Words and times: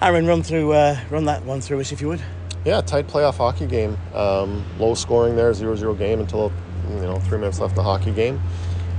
Aaron, 0.00 0.26
run 0.26 0.44
through, 0.44 0.72
uh, 0.74 0.96
run 1.10 1.24
that 1.24 1.44
one 1.44 1.60
through 1.60 1.80
us 1.80 1.90
if 1.90 2.00
you 2.00 2.06
would. 2.06 2.22
Yeah, 2.64 2.80
tight 2.80 3.08
playoff 3.08 3.38
hockey 3.38 3.66
game. 3.66 3.98
Um, 4.14 4.64
low 4.78 4.94
scoring 4.94 5.34
there, 5.34 5.50
0-0 5.50 5.98
game 5.98 6.20
until 6.20 6.52
you 6.88 7.00
know 7.00 7.18
three 7.18 7.38
minutes 7.38 7.58
left 7.58 7.72
in 7.72 7.76
the 7.76 7.82
hockey 7.82 8.12
game. 8.12 8.40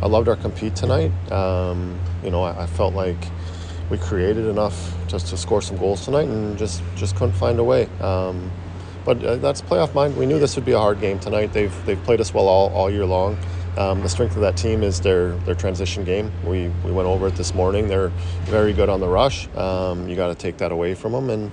I 0.02 0.08
loved 0.08 0.28
our 0.28 0.36
compete 0.36 0.76
tonight. 0.76 1.12
Um, 1.32 1.98
you 2.22 2.32
know, 2.32 2.44
I, 2.44 2.64
I, 2.64 2.66
felt 2.66 2.94
like 2.96 3.18
we 3.90 3.98
created 3.98 4.46
enough 4.46 4.94
just 5.08 5.28
to 5.28 5.38
score 5.38 5.62
some 5.62 5.78
goals 5.78 6.04
tonight, 6.04 6.28
and 6.28 6.58
just 6.58 6.84
just 6.98 7.16
couldn't 7.16 7.36
find 7.36 7.60
a 7.60 7.64
way. 7.64 7.86
Um, 8.02 8.52
but 9.06 9.24
uh, 9.24 9.38
that's 9.38 9.62
playoff 9.62 9.94
mind. 9.94 10.18
We 10.18 10.26
knew 10.26 10.38
this 10.38 10.58
would 10.58 10.66
be 10.66 10.74
a 10.74 10.80
hard 10.80 11.00
game 11.00 11.18
tonight. 11.18 11.54
They've 11.54 11.86
they've 11.86 12.02
played 12.04 12.20
us 12.20 12.34
well 12.34 12.50
all, 12.50 12.74
all 12.74 12.92
year 12.92 13.06
long. 13.06 13.38
Um, 13.78 14.02
the 14.02 14.10
strength 14.10 14.36
of 14.36 14.42
that 14.42 14.58
team 14.58 14.84
is 14.84 15.00
their 15.02 15.32
their 15.46 15.56
transition 15.56 16.04
game. 16.04 16.32
We 16.46 16.70
we 16.84 16.92
went 16.92 17.08
over 17.08 17.28
it 17.28 17.36
this 17.36 17.54
morning. 17.54 17.88
They're 17.88 18.12
very 18.44 18.74
good 18.74 18.90
on 18.90 19.00
the 19.00 19.08
rush. 19.08 19.48
Um, 19.56 20.10
you 20.10 20.16
got 20.16 20.28
to 20.28 20.36
take 20.36 20.58
that 20.58 20.72
away 20.72 20.96
from 20.96 21.14
them, 21.14 21.30
and 21.30 21.52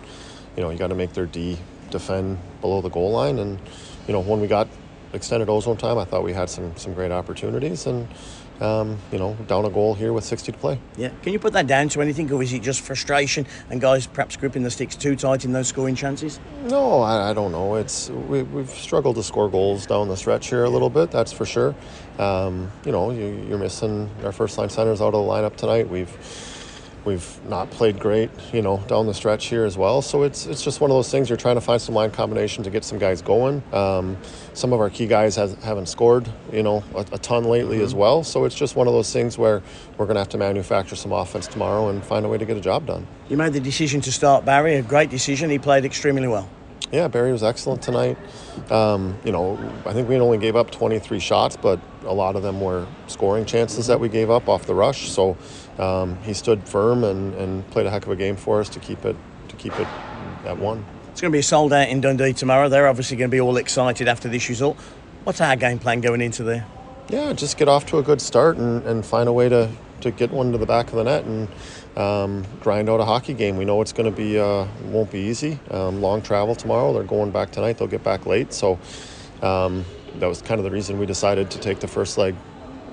you 0.57 0.63
know 0.63 0.71
you 0.71 0.79
got 0.79 0.89
to 0.89 0.95
make 0.95 1.13
their 1.13 1.27
D 1.27 1.59
defend 1.91 2.39
below 2.61 2.81
the 2.81 2.89
goal 2.89 3.13
line. 3.13 3.39
And 3.39 3.61
you 4.07 4.13
know 4.13 4.21
when 4.21 4.41
we 4.41 4.49
got 4.49 4.69
extended 5.13 5.49
ozone 5.49 5.77
time, 5.77 5.99
I 5.99 6.05
thought 6.05 6.23
we 6.23 6.33
had 6.33 6.51
some 6.51 6.77
some 6.77 6.95
great 6.95 7.13
opportunities 7.13 7.87
and 7.87 8.09
um, 8.61 8.99
you 9.13 9.19
know, 9.19 9.35
down 9.47 9.65
a 9.65 9.71
goal 9.71 9.95
here 9.95 10.13
with 10.13 10.25
60 10.25 10.53
to 10.53 10.59
play. 10.59 10.79
Yeah. 10.97 11.11
Can 11.23 11.33
you 11.33 11.39
put 11.39 11.53
that 11.53 11.67
down 11.67 11.89
to 11.91 12.01
anything, 12.01 12.31
or 12.33 12.43
is 12.43 12.53
it 12.53 12.63
just 12.63 12.81
frustration 12.81 13.47
and 13.71 13.81
guys 13.81 14.07
perhaps 14.07 14.37
gripping 14.37 14.63
the 14.63 14.71
sticks 14.71 14.97
too 14.97 15.17
tight 15.17 15.45
in 15.45 15.53
those 15.53 15.69
scoring 15.69 15.95
chances? 15.95 16.41
No, 16.65 17.01
I, 17.01 17.31
I 17.31 17.35
don't 17.35 17.53
know. 17.53 17.75
It's 17.75 18.09
we, 18.09 18.39
have 18.39 18.71
struggled 18.71 19.17
to 19.17 19.23
score 19.23 19.51
goals 19.51 19.87
down 19.87 20.09
the 20.09 20.17
stretch 20.17 20.49
here 20.49 20.65
a 20.65 20.71
little 20.71 20.91
bit. 20.91 21.11
That's 21.11 21.33
for 21.33 21.45
sure. 21.45 21.75
Um, 22.19 22.71
you 22.85 22.93
know, 22.93 23.11
you, 23.11 23.45
you're 23.49 23.59
missing 23.59 24.11
our 24.25 24.33
first 24.33 24.57
line 24.57 24.71
centers 24.71 25.01
out 25.01 25.15
of 25.15 25.25
the 25.25 25.31
lineup 25.31 25.57
tonight. 25.57 25.89
We've 25.89 26.11
We've 27.07 27.41
not 27.49 27.71
played 27.71 28.01
great, 28.01 28.31
you 28.53 28.63
know, 28.63 28.79
down 28.89 29.07
the 29.07 29.15
stretch 29.15 29.47
here 29.47 29.65
as 29.65 29.79
well. 29.79 30.03
So 30.03 30.25
it's 30.25 30.47
it's 30.47 30.63
just 30.63 30.81
one 30.81 30.91
of 30.91 30.97
those 30.97 31.11
things. 31.11 31.31
You're 31.31 31.37
trying 31.37 31.55
to 31.55 31.61
find 31.61 31.81
some 31.81 31.95
line 31.95 32.11
combination 32.11 32.65
to 32.65 32.71
get 32.71 32.85
some 32.85 32.99
guys 32.99 33.23
going. 33.23 33.63
Um, 33.73 34.19
some 34.55 34.73
of 34.73 34.81
our 34.81 34.91
key 34.91 35.07
guys 35.07 35.37
has, 35.37 35.55
haven't 35.63 35.87
scored, 35.87 36.29
you 36.53 36.65
know, 36.65 36.83
a, 36.97 37.01
a 37.13 37.19
ton 37.19 37.45
lately 37.45 37.77
mm-hmm. 37.77 37.85
as 37.85 37.95
well. 37.95 38.25
So 38.25 38.45
it's 38.45 38.57
just 38.57 38.75
one 38.75 38.89
of 38.89 38.93
those 38.93 39.13
things 39.13 39.39
where 39.39 39.63
we're 39.97 40.07
going 40.07 40.17
to 40.17 40.21
have 40.21 40.31
to 40.31 40.39
manufacture 40.39 40.97
some 40.97 41.13
offense 41.13 41.47
tomorrow 41.47 41.89
and 41.89 42.05
find 42.05 42.27
a 42.27 42.29
way 42.29 42.39
to 42.39 42.45
get 42.45 42.57
a 42.57 42.61
job 42.61 42.87
done. 42.87 43.07
You 43.29 43.37
made 43.37 43.53
the 43.53 43.61
decision 43.61 44.01
to 44.01 44.11
start 44.13 44.45
Barry. 44.45 44.75
A 44.75 44.83
great 44.83 45.09
decision. 45.09 45.49
He 45.49 45.59
played 45.61 45.85
extremely 45.85 46.27
well. 46.27 46.49
Yeah, 46.93 47.09
Barry 47.09 47.33
was 47.33 47.43
excellent 47.43 47.83
tonight. 47.83 48.17
Um, 48.71 49.19
you 49.25 49.33
know, 49.33 49.59
I 49.85 49.93
think 49.93 50.09
we 50.09 50.17
only 50.17 50.39
gave 50.39 50.55
up 50.55 50.71
23 50.71 51.19
shots, 51.19 51.57
but 51.57 51.81
a 52.05 52.15
lot 52.15 52.37
of 52.37 52.43
them 52.43 52.61
were 52.61 52.87
scoring 53.09 53.45
chances 53.45 53.89
that 53.89 53.99
we 53.99 54.09
gave 54.09 54.31
up 54.31 54.49
off 54.49 54.67
the 54.67 54.75
rush. 54.75 55.09
So 55.11 55.37
um, 55.79 56.17
he 56.23 56.33
stood 56.33 56.69
firm 56.69 57.03
and, 57.03 57.35
and 57.35 57.69
played 57.71 57.87
a 57.87 57.91
heck 57.91 58.07
of 58.07 58.13
a 58.13 58.17
game 58.17 58.37
for 58.37 58.61
us 58.61 58.69
to 58.71 58.81
keep 58.81 59.05
it 59.05 59.17
to 59.49 59.57
keep 59.57 59.79
it 59.79 59.89
at 60.45 60.59
one. 60.59 60.85
It's 61.11 61.21
going 61.21 61.33
to 61.33 61.37
be 61.37 61.43
sold 61.43 61.73
out 61.73 61.89
in 61.89 62.01
Dundee 62.01 62.35
tomorrow. 62.35 62.69
They're 62.69 62.87
obviously 62.87 63.17
going 63.17 63.31
to 63.31 63.35
be 63.35 63.41
all 63.41 63.57
excited 63.57 64.07
after 64.07 64.29
this 64.29 64.49
result. 64.49 64.77
What's 65.25 65.41
our 65.41 65.57
game 65.57 65.79
plan 65.79 66.01
going 66.01 66.21
into 66.21 66.45
there? 66.45 66.67
Yeah, 67.09 67.33
just 67.33 67.57
get 67.57 67.69
off 67.69 67.87
to 67.87 67.99
a 67.99 68.03
good 68.03 68.21
start 68.21 68.59
and, 68.59 68.83
and 68.85 69.05
find 69.05 69.29
a 69.29 69.33
way 69.33 69.49
to, 69.49 69.71
to 70.01 70.11
get 70.11 70.31
one 70.31 70.53
to 70.53 70.59
the 70.59 70.67
back 70.67 70.89
of 70.89 70.95
the 70.95 71.05
net 71.05 71.25
and 71.25 71.49
um, 71.97 72.45
grind 72.61 72.89
out 72.89 73.01
a 73.01 73.05
hockey 73.05 73.35
game. 73.35 73.57
We 73.57 73.65
know 73.65 73.81
it's 73.81 73.93
going 73.93 74.11
to 74.11 74.17
be 74.17 74.39
uh, 74.39 74.67
won't 74.85 75.11
be 75.11 75.21
easy. 75.21 75.59
Um, 75.71 76.01
long 76.01 76.23
travel 76.23 76.55
tomorrow. 76.55 76.93
They're 76.93 77.03
going 77.03 77.31
back 77.31 77.51
tonight. 77.51 77.79
They'll 77.79 77.89
get 77.89 78.05
back 78.05 78.27
late. 78.27 78.53
So 78.53 78.79
um, 79.43 79.85
that 80.19 80.27
was 80.27 80.43
kind 80.43 80.59
of 80.59 80.65
the 80.65 80.71
reason 80.71 80.99
we 80.99 81.07
decided 81.07 81.51
to 81.53 81.59
take 81.59 81.81
the 81.81 81.89
first 81.89 82.19
leg 82.19 82.35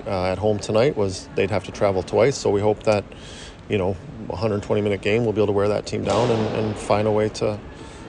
uh, 0.06 0.26
at 0.26 0.38
home 0.38 0.58
tonight. 0.58 0.96
Was 0.96 1.28
they'd 1.34 1.50
have 1.50 1.64
to 1.64 1.72
travel 1.72 2.02
twice. 2.02 2.36
So 2.36 2.50
we 2.50 2.60
hope 2.60 2.82
that 2.84 3.04
you 3.68 3.78
know 3.78 3.92
120 4.26 4.82
minute 4.82 5.00
game 5.00 5.24
we'll 5.24 5.32
be 5.32 5.40
able 5.40 5.46
to 5.46 5.52
wear 5.52 5.68
that 5.68 5.86
team 5.86 6.04
down 6.04 6.30
and, 6.30 6.56
and 6.56 6.76
find 6.76 7.08
a 7.08 7.12
way 7.12 7.28
to 7.30 7.58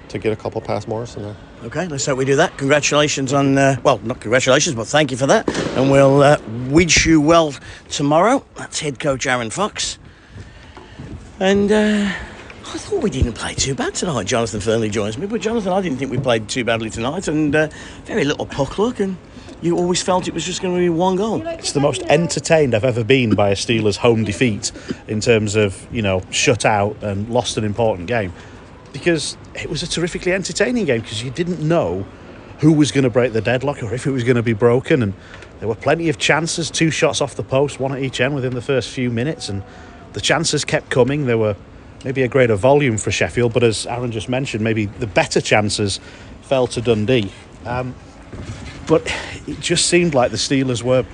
to 0.09 0.19
get 0.19 0.31
a 0.31 0.35
couple 0.35 0.61
past 0.61 0.87
Morris 0.87 1.15
in 1.15 1.23
there. 1.23 1.35
Okay, 1.63 1.87
let's 1.87 2.05
hope 2.05 2.17
we 2.17 2.25
do 2.25 2.35
that. 2.35 2.57
Congratulations 2.57 3.33
on, 3.33 3.57
uh, 3.57 3.77
well, 3.83 3.97
not 4.03 4.19
congratulations, 4.19 4.75
but 4.75 4.87
thank 4.87 5.09
you 5.09 5.17
for 5.17 5.25
that. 5.27 5.49
And 5.75 5.89
we'll 5.89 6.21
uh, 6.21 6.37
wish 6.71 7.05
you 7.05 7.21
well 7.21 7.53
tomorrow. 7.89 8.45
That's 8.55 8.79
head 8.79 8.99
coach 8.99 9.27
Aaron 9.27 9.49
Fox. 9.49 9.97
And 11.39 11.71
uh, 11.71 12.11
I 12.75 12.77
thought 12.77 13.03
we 13.03 13.09
didn't 13.09 13.33
play 13.33 13.53
too 13.53 13.75
bad 13.75 13.93
tonight. 13.93 14.25
Jonathan 14.25 14.59
Fearnley 14.59 14.89
joins 14.89 15.17
me, 15.17 15.27
but 15.27 15.41
Jonathan, 15.41 15.73
I 15.73 15.81
didn't 15.81 15.97
think 15.97 16.11
we 16.11 16.17
played 16.17 16.47
too 16.49 16.63
badly 16.63 16.89
tonight, 16.89 17.27
and 17.27 17.55
uh, 17.55 17.69
very 18.05 18.23
little 18.23 18.45
puck 18.45 18.77
luck, 18.77 18.99
and 18.99 19.17
you 19.61 19.77
always 19.77 20.01
felt 20.01 20.27
it 20.27 20.33
was 20.33 20.45
just 20.45 20.61
going 20.61 20.73
to 20.73 20.79
be 20.79 20.89
one 20.89 21.15
goal. 21.15 21.45
It's 21.45 21.73
the 21.73 21.79
most 21.79 22.03
entertained 22.03 22.73
I've 22.73 22.83
ever 22.83 23.03
been 23.03 23.35
by 23.35 23.49
a 23.49 23.55
Steelers 23.55 23.97
home 23.97 24.23
defeat 24.23 24.71
in 25.07 25.21
terms 25.21 25.55
of 25.55 25.87
you 25.91 26.01
know 26.01 26.21
shut 26.31 26.65
out 26.65 27.01
and 27.03 27.29
lost 27.29 27.57
an 27.57 27.63
important 27.63 28.07
game, 28.07 28.33
because 28.93 29.37
it 29.53 29.69
was 29.69 29.83
a 29.83 29.87
terrifically 29.87 30.31
entertaining 30.31 30.85
game 30.85 31.01
because 31.01 31.23
you 31.23 31.31
didn't 31.31 31.59
know 31.59 32.05
who 32.59 32.73
was 32.73 32.91
going 32.91 33.03
to 33.03 33.09
break 33.09 33.33
the 33.33 33.41
deadlock 33.41 33.83
or 33.83 33.93
if 33.93 34.07
it 34.07 34.11
was 34.11 34.23
going 34.23 34.35
to 34.35 34.43
be 34.43 34.53
broken, 34.53 35.03
and 35.03 35.13
there 35.59 35.67
were 35.67 35.75
plenty 35.75 36.09
of 36.09 36.17
chances, 36.17 36.69
two 36.69 36.89
shots 36.91 37.21
off 37.21 37.35
the 37.35 37.43
post, 37.43 37.79
one 37.79 37.91
at 37.91 38.01
each 38.01 38.19
end 38.21 38.35
within 38.35 38.53
the 38.53 38.61
first 38.61 38.89
few 38.89 39.09
minutes, 39.09 39.49
and 39.49 39.63
the 40.13 40.21
chances 40.21 40.65
kept 40.65 40.89
coming. 40.89 41.25
There 41.25 41.37
were 41.37 41.55
maybe 42.03 42.21
a 42.23 42.27
greater 42.27 42.55
volume 42.55 42.97
for 42.97 43.11
Sheffield, 43.11 43.53
but 43.53 43.63
as 43.63 43.85
Aaron 43.87 44.11
just 44.11 44.29
mentioned, 44.29 44.63
maybe 44.63 44.85
the 44.85 45.07
better 45.07 45.41
chances 45.41 45.99
fell 46.41 46.67
to 46.67 46.81
Dundee. 46.81 47.31
Um, 47.65 47.95
but 48.87 49.11
it 49.47 49.59
just 49.59 49.87
seemed 49.87 50.13
like 50.13 50.31
the 50.31 50.37
Steelers 50.37 50.83
were 50.83 51.05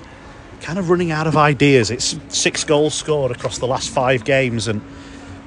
kind 0.60 0.78
of 0.78 0.90
running 0.90 1.10
out 1.10 1.26
of 1.26 1.36
ideas. 1.36 1.90
It's 1.90 2.16
six 2.28 2.62
goals 2.64 2.94
scored 2.94 3.32
across 3.32 3.58
the 3.58 3.66
last 3.66 3.90
five 3.90 4.24
games, 4.24 4.68
and 4.68 4.82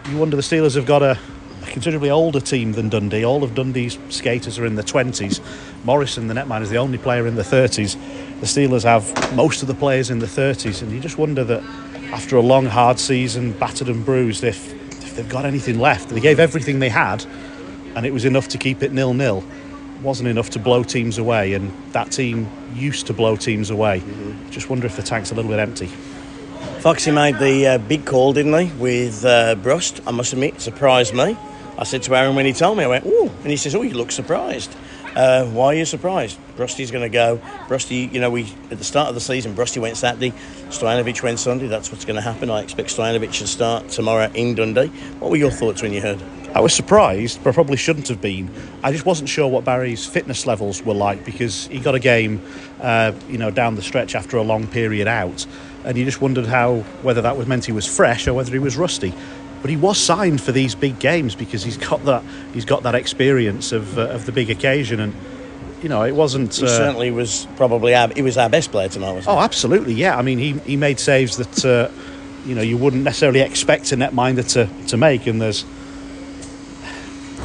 you 0.09 0.17
wonder 0.17 0.35
the 0.35 0.41
Steelers 0.41 0.75
have 0.75 0.85
got 0.85 1.03
a, 1.03 1.17
considerably 1.66 2.09
older 2.09 2.40
team 2.40 2.74
than 2.74 2.90
Dundee. 2.90 3.26
All 3.26 3.44
of 3.44 3.56
Dundee's 3.56 3.98
skaters 4.09 4.58
are 4.59 4.66
in 4.66 4.76
the 4.76 4.84
20s. 4.84 5.40
Morrison, 5.84 6.28
the 6.28 6.34
netman, 6.34 6.62
is 6.62 6.70
the 6.70 6.78
only 6.78 6.98
player 6.98 7.28
in 7.28 7.36
the 7.36 7.44
30s. 7.44 7.98
The 8.40 8.46
Steelers 8.46 8.84
have 8.84 9.36
most 9.36 9.62
of 9.62 9.68
the 9.68 9.74
players 9.74 10.09
in 10.09 10.20
the 10.20 10.25
30s, 10.25 10.81
and 10.81 10.92
you 10.92 11.00
just 11.00 11.18
wonder 11.18 11.44
that 11.44 11.64
after 12.12 12.38
a 12.38 12.42
long, 12.42 12.66
hard 12.66 13.00
season, 13.00 13.52
battered 13.54 13.90
and 13.90 14.06
bruised, 14.06 14.44
if, 14.44 14.74
if 15.04 15.16
they've 15.16 15.30
got 15.30 15.46
anything 15.46 15.80
left. 15.80 16.09
They 16.09 16.20
gave 16.20 16.40
everything 16.40 16.80
they 16.80 16.90
had, 16.90 17.25
and 17.96 18.06
it 18.06 18.14
was 18.14 18.25
enough 18.25 18.48
to 18.50 18.58
keep 18.58 18.84
it 18.84 18.92
nil 18.92 19.14
nil. 19.14 19.44
Wasn't 20.02 20.28
enough 20.28 20.50
to 20.52 20.59
blow 20.59 20.84
teams 20.84 21.18
away, 21.18 21.54
and 21.54 21.72
that 21.94 22.12
team 22.12 22.50
used 22.74 23.08
to 23.08 23.14
blow 23.14 23.36
teams 23.36 23.70
away. 23.70 24.00
Mm-hmm. 24.00 24.50
Just 24.52 24.70
wonder 24.70 24.86
if 24.86 24.96
the 24.96 25.04
tank's 25.04 25.31
a 25.31 25.36
little 25.36 25.50
bit 25.50 25.59
empty. 25.59 25.88
Foxy 26.80 27.09
made 27.09 27.40
the 27.40 27.66
uh, 27.66 27.78
big 27.80 28.06
call, 28.06 28.34
didn't 28.34 28.54
he, 28.54 28.72
with 28.75 29.25
uh, 29.25 29.56
Brust? 29.56 30.02
I 30.06 30.12
must 30.12 30.34
admit, 30.34 30.62
surprised 30.62 31.16
me. 31.16 31.36
I 31.78 31.84
said 31.84 32.03
to 32.03 32.16
Aaron 32.16 32.36
when 32.36 32.46
he 32.46 32.53
told 32.53 32.78
me, 32.78 32.86
I 32.86 32.88
went, 32.88 33.06
"Ooh," 33.06 33.30
and 33.41 33.47
he 33.47 33.58
says, 33.58 33.75
"Oh, 33.75 33.81
you 33.81 33.96
look 33.96 34.12
surprised." 34.12 34.75
Uh, 35.16 35.46
why 35.46 35.68
are 35.68 35.75
you 35.75 35.86
surprised? 35.86 36.38
Brusty's 36.58 36.91
going 36.91 37.03
to 37.03 37.09
go. 37.09 37.40
Brusty, 37.69 38.12
you 38.12 38.19
know, 38.19 38.30
we 38.30 38.53
at 38.69 38.78
the 38.78 38.84
start 38.84 39.08
of 39.08 39.16
the 39.16 39.22
season, 39.22 39.56
Brusty 39.56 39.80
went 39.80 39.96
Saturday, 39.96 40.31
Stojanovic 40.68 41.24
went 41.24 41.40
Sunday. 41.40 41.68
That's 41.68 41.90
what's 41.90 42.03
going 42.03 42.18
to 42.18 42.22
happen. 42.22 42.50
I 42.50 42.62
expect 42.62 42.90
Stojanovic 42.90 43.38
to 43.40 43.47
start 43.47 43.88
tomorrow 43.88 44.30
in 44.34 44.56
Dundee. 44.56 44.88
What 45.19 45.31
were 45.31 45.38
your 45.38 45.52
thoughts 45.52 45.81
when 45.81 45.94
you 45.94 46.02
heard? 46.02 46.22
I 46.53 46.59
was 46.59 46.74
surprised, 46.74 47.41
but 47.44 47.52
I 47.52 47.53
probably 47.53 47.78
shouldn't 47.78 48.09
have 48.09 48.22
been. 48.22 48.50
I 48.84 48.92
just 48.92 49.06
wasn't 49.06 49.30
sure 49.30 49.47
what 49.47 49.63
Barry's 49.63 50.06
fitness 50.06 50.46
levels 50.46 50.84
were 50.84 50.94
like 50.94 51.24
because 51.24 51.68
he 51.68 51.80
got 51.80 51.96
a 51.96 52.00
game, 52.00 52.42
uh, 52.81 53.13
you 53.30 53.38
know, 53.38 53.52
down 53.52 53.75
the 53.75 53.81
stretch 53.81 54.16
after 54.16 54.36
a 54.36 54.44
long 54.44 54.68
period 54.68 55.07
out, 55.07 55.46
and 55.86 55.97
you 55.97 56.03
just 56.03 56.19
wondered 56.19 56.46
how 56.46 56.80
whether 57.03 57.22
that 57.22 57.38
was 57.38 57.47
meant 57.47 57.63
he 57.63 57.72
was 57.72 57.86
fresh 57.86 58.28
or 58.28 58.34
whether 58.34 58.52
he 58.52 58.59
was 58.59 58.75
rusty 58.75 59.13
but 59.62 59.70
he 59.70 59.78
was 59.78 59.98
signed 59.98 60.42
for 60.42 60.52
these 60.52 60.76
big 60.76 61.00
games 61.00 61.36
because 61.36 61.64
he's 61.64 61.78
got 61.78 62.04
that 62.06 62.24
he's 62.54 62.66
got 62.66 62.84
that 62.84 62.96
experience 62.96 63.72
of 63.72 63.98
uh, 63.98 64.10
of 64.10 64.26
the 64.26 64.32
big 64.32 64.50
occasion. 64.50 65.00
And 65.00 65.14
you 65.82 65.90
know 65.90 66.04
it 66.04 66.16
wasn't 66.16 66.56
he 66.56 66.66
uh, 66.66 66.70
certainly 66.70 67.12
was 67.12 67.48
probably 67.58 67.94
our, 67.94 68.10
he 68.10 68.22
was 68.22 68.38
our 68.38 68.50
best 68.50 68.72
player 68.72 68.90
tonight 68.90 69.12
wasn't 69.14 69.36
oh 69.36 69.40
absolutely 69.40 69.94
yeah. 69.94 70.18
I 70.18 70.22
mean 70.22 70.38
he, 70.38 70.54
he 70.60 70.78
made 70.78 71.00
saves 71.00 71.38
that 71.38 71.66
uh, 71.66 71.92
you 72.46 72.56
know 72.56 72.62
you 72.62 72.78
wouldn't 72.78 73.04
necessarily 73.04 73.42
expect 73.42 73.92
a 73.92 73.98
netminder 73.98 74.48
to, 74.54 74.70
to 74.88 74.98
make. 74.98 75.28
And 75.28 75.42
there's 75.42 75.66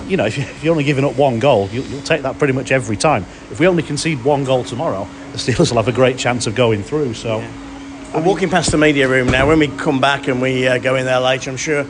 you 0.07 0.17
know 0.17 0.27
if, 0.27 0.65
you, 0.65 0.71
are 0.71 0.73
only 0.73 0.85
giving 0.85 1.05
up 1.05 1.17
one 1.17 1.39
goal 1.39 1.69
you'll, 1.73 1.85
you'll 1.85 2.03
take 2.03 2.23
that 2.23 2.39
pretty 2.39 2.53
much 2.53 2.73
every 2.73 2.97
time. 2.97 3.25
If 3.51 3.61
we 3.61 3.67
only 3.67 3.83
concede 3.83 4.25
one 4.25 4.45
goal 4.45 4.65
tomorrow 4.65 5.09
the 5.33 5.39
Steelers 5.39 5.71
will 5.71 5.77
have 5.77 5.89
a 5.89 5.93
great 5.93 6.19
chance 6.19 6.47
of 6.47 6.55
going 6.55 6.83
through 6.83 7.15
so. 7.15 7.39
Yeah. 7.39 7.70
We're 8.13 8.25
walking 8.25 8.51
past 8.51 8.73
the 8.73 8.77
media 8.77 9.07
room 9.07 9.29
now. 9.29 9.47
When 9.47 9.61
we 9.61 9.69
come 9.69 10.01
back 10.01 10.27
and 10.27 10.43
we 10.43 10.67
uh, 10.67 10.79
go 10.79 10.97
in 10.97 11.07
there 11.07 11.21
later, 11.21 11.49
I'm 11.49 11.57
sure 11.57 11.85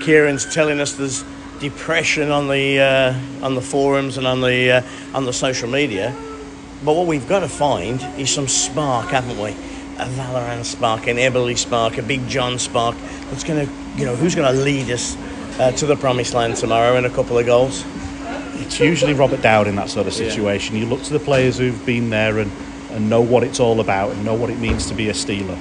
Kieran's 0.00 0.52
telling 0.54 0.80
us 0.80 0.94
there's 0.94 1.22
depression 1.60 2.30
on 2.30 2.48
the 2.48 2.80
uh, 2.80 3.44
on 3.44 3.54
the 3.54 3.60
forums 3.60 4.16
and 4.16 4.26
on 4.26 4.40
the 4.40 4.70
uh, 4.70 4.82
on 5.12 5.26
the 5.26 5.34
social 5.34 5.68
media. 5.68 6.16
But 6.82 6.94
what 6.94 7.06
we've 7.06 7.28
got 7.28 7.40
to 7.40 7.48
find 7.48 8.00
is 8.18 8.30
some 8.30 8.48
spark, 8.48 9.10
haven't 9.10 9.38
we? 9.38 9.50
A 9.98 10.08
Vallerand 10.08 10.64
spark, 10.64 11.08
an 11.08 11.18
Eberle 11.18 11.56
spark, 11.58 11.98
a 11.98 12.02
Big 12.02 12.26
John 12.26 12.58
spark. 12.58 12.96
That's 13.28 13.44
going 13.44 13.66
to, 13.66 13.72
you 13.96 14.06
know, 14.06 14.16
who's 14.16 14.34
going 14.34 14.50
to 14.50 14.58
lead 14.58 14.88
us 14.90 15.14
uh, 15.60 15.72
to 15.72 15.84
the 15.84 15.96
promised 15.96 16.32
land 16.32 16.56
tomorrow 16.56 16.96
in 16.96 17.04
a 17.04 17.10
couple 17.10 17.36
of 17.36 17.44
goals? 17.44 17.84
It's 18.62 18.80
usually 18.80 19.12
Robert 19.12 19.42
Dowd 19.42 19.66
in 19.66 19.76
that 19.76 19.90
sort 19.90 20.06
of 20.06 20.14
situation. 20.14 20.74
Yeah. 20.74 20.84
You 20.84 20.88
look 20.88 21.02
to 21.02 21.12
the 21.12 21.20
players 21.20 21.58
who've 21.58 21.84
been 21.84 22.08
there 22.08 22.38
and, 22.38 22.50
and 22.96 23.08
know 23.10 23.20
what 23.20 23.44
it's 23.44 23.60
all 23.60 23.80
about 23.80 24.10
and 24.10 24.24
know 24.24 24.34
what 24.34 24.50
it 24.50 24.58
means 24.58 24.86
to 24.86 24.94
be 24.94 25.08
a 25.10 25.12
Steeler. 25.12 25.58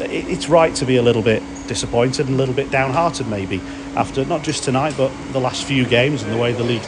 It's 0.00 0.48
right 0.48 0.74
to 0.76 0.84
be 0.84 0.96
a 0.96 1.02
little 1.02 1.22
bit 1.22 1.42
disappointed 1.68 2.26
and 2.26 2.34
a 2.34 2.38
little 2.38 2.54
bit 2.54 2.70
downhearted 2.70 3.28
maybe. 3.28 3.60
after 3.96 4.24
not 4.24 4.42
just 4.42 4.64
tonight, 4.64 4.94
but 4.96 5.12
the 5.32 5.40
last 5.40 5.64
few 5.64 5.84
games 5.86 6.22
and 6.22 6.32
the 6.32 6.36
way 6.36 6.52
the 6.52 6.64
league 6.64 6.82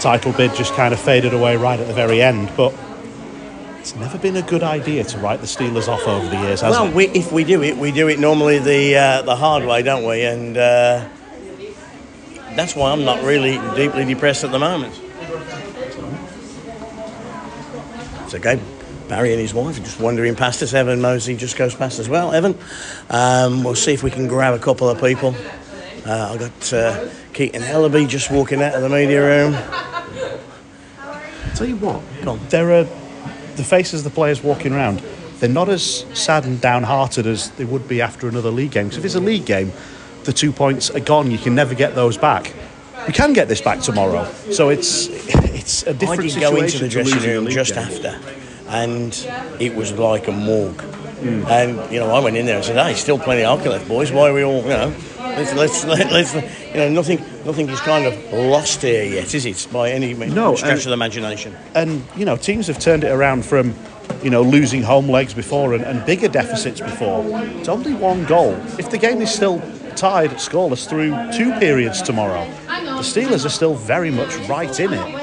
title 0.00 0.32
bid 0.32 0.54
just 0.54 0.74
kind 0.74 0.92
of 0.92 1.00
faded 1.00 1.32
away 1.32 1.56
right 1.56 1.78
at 1.78 1.86
the 1.86 1.94
very 1.94 2.20
end. 2.20 2.50
But 2.56 2.74
it's 3.78 3.94
never 3.94 4.18
been 4.18 4.36
a 4.36 4.42
good 4.42 4.64
idea 4.64 5.04
to 5.04 5.18
write 5.18 5.40
the 5.40 5.46
Steelers 5.46 5.86
off 5.86 6.06
over 6.08 6.28
the 6.28 6.40
years, 6.42 6.60
has 6.62 6.72
Well, 6.72 6.86
it? 6.88 6.94
we, 6.94 7.06
if 7.08 7.30
we 7.30 7.44
do 7.44 7.62
it, 7.62 7.76
we 7.76 7.92
do 7.92 8.08
it 8.08 8.18
normally 8.18 8.58
the 8.58 8.96
uh, 8.96 9.22
the 9.22 9.36
hard 9.36 9.64
way, 9.64 9.82
don't 9.82 10.04
we? 10.04 10.22
And 10.22 10.56
uh, 10.56 11.06
that's 12.56 12.74
why 12.74 12.90
I'm 12.90 13.04
not 13.04 13.22
really 13.22 13.58
deeply 13.76 14.04
depressed 14.04 14.42
at 14.42 14.50
the 14.50 14.58
moment. 14.58 15.00
It's 18.24 18.34
okay. 18.34 18.60
Barry 19.08 19.32
and 19.32 19.40
his 19.40 19.54
wife 19.54 19.78
are 19.78 19.82
just 19.84 20.00
wandering 20.00 20.34
past 20.34 20.62
us. 20.62 20.74
Evan 20.74 21.00
Mosey 21.00 21.36
just 21.36 21.56
goes 21.56 21.74
past 21.74 21.98
as 21.98 22.08
well. 22.08 22.32
Evan, 22.32 22.58
um, 23.10 23.62
we'll 23.62 23.74
see 23.76 23.92
if 23.92 24.02
we 24.02 24.10
can 24.10 24.26
grab 24.26 24.54
a 24.54 24.58
couple 24.58 24.88
of 24.88 25.00
people. 25.00 25.34
Uh, 26.04 26.32
I've 26.32 26.38
got 26.40 26.72
uh, 26.72 27.08
Keaton 27.32 27.62
Ellerby 27.62 28.08
just 28.08 28.30
walking 28.30 28.62
out 28.62 28.74
of 28.74 28.82
the 28.82 28.88
media 28.88 29.22
room. 29.22 29.52
Tell 31.54 31.66
you 31.66 31.76
what, 31.76 32.02
Go 32.22 32.32
on. 32.32 32.40
there 32.48 32.70
are 32.72 32.84
the 32.84 33.64
faces 33.64 34.00
of 34.04 34.12
the 34.12 34.14
players 34.14 34.42
walking 34.42 34.72
around. 34.72 34.98
They're 35.38 35.48
not 35.48 35.68
as 35.68 36.04
sad 36.18 36.44
and 36.44 36.60
downhearted 36.60 37.26
as 37.26 37.50
they 37.52 37.64
would 37.64 37.88
be 37.88 38.00
after 38.02 38.28
another 38.28 38.50
league 38.50 38.72
game. 38.72 38.86
Because 38.88 38.98
if 38.98 39.04
it's 39.04 39.14
a 39.14 39.20
league 39.20 39.46
game, 39.46 39.72
the 40.24 40.32
two 40.32 40.52
points 40.52 40.90
are 40.90 41.00
gone. 41.00 41.30
You 41.30 41.38
can 41.38 41.54
never 41.54 41.74
get 41.74 41.94
those 41.94 42.18
back. 42.18 42.52
We 43.06 43.12
can 43.12 43.32
get 43.32 43.46
this 43.48 43.60
back 43.60 43.80
tomorrow, 43.80 44.30
so 44.50 44.68
it's 44.70 45.06
it's 45.54 45.84
a 45.86 45.90
I 45.90 45.92
different 45.92 46.22
did 46.22 46.30
situation 46.32 46.54
go 46.56 46.62
into 46.62 46.78
the 46.78 46.88
dressing 46.88 47.22
room 47.22 47.48
just 47.48 47.74
game. 47.74 47.84
after, 47.84 48.18
and 48.68 49.12
it 49.60 49.74
was 49.74 49.92
like 49.92 50.28
a 50.28 50.32
morgue. 50.32 50.82
And 51.22 51.90
you 51.92 51.98
know, 51.98 52.10
I 52.14 52.20
went 52.20 52.36
in 52.36 52.46
there 52.46 52.56
and 52.56 52.64
said, 52.64 52.76
"Hey, 52.76 52.94
still 52.94 53.18
plenty 53.18 53.42
of 53.42 53.46
alcohol 53.48 53.72
left, 53.72 53.88
boys. 53.88 54.12
Why 54.12 54.28
are 54.30 54.34
we 54.34 54.44
all, 54.44 54.62
you 54.62 54.68
know, 54.68 54.94
let's 55.18 55.54
let's 55.54 55.84
let, 55.92 56.12
let's 56.12 56.34
you 56.34 56.74
know, 56.74 56.88
nothing 56.90 57.18
nothing 57.44 57.68
is 57.70 57.80
kind 57.80 58.06
of 58.06 58.32
lost 58.32 58.82
here 58.82 59.02
yet, 59.04 59.34
is 59.34 59.46
it? 59.46 59.66
By 59.72 59.90
any 59.90 60.12
No, 60.14 60.54
stretch 60.54 60.70
and- 60.72 60.78
of 60.80 60.84
the 60.86 60.92
imagination." 60.92 61.56
and 61.74 62.04
you 62.16 62.24
know 62.26 62.36
teams 62.36 62.66
have 62.66 62.78
turned 62.78 63.02
it 63.04 63.10
around 63.10 63.44
from 63.46 63.74
you 64.22 64.30
know 64.30 64.42
losing 64.42 64.82
home 64.82 65.08
legs 65.08 65.32
before 65.34 65.74
and, 65.74 65.82
and 65.84 66.04
bigger 66.06 66.28
deficits 66.28 66.80
before 66.80 67.24
it's 67.58 67.68
only 67.68 67.92
one 67.94 68.24
goal 68.26 68.52
if 68.78 68.88
the 68.90 68.98
game 68.98 69.20
is 69.20 69.30
still 69.32 69.58
tied 69.96 70.30
scoreless 70.32 70.88
through 70.88 71.10
two 71.36 71.52
periods 71.58 72.00
tomorrow 72.02 72.44
the 72.66 73.02
steelers 73.02 73.44
are 73.44 73.48
still 73.50 73.74
very 73.74 74.10
much 74.10 74.34
right 74.48 74.78
in 74.80 74.92
it 74.92 75.15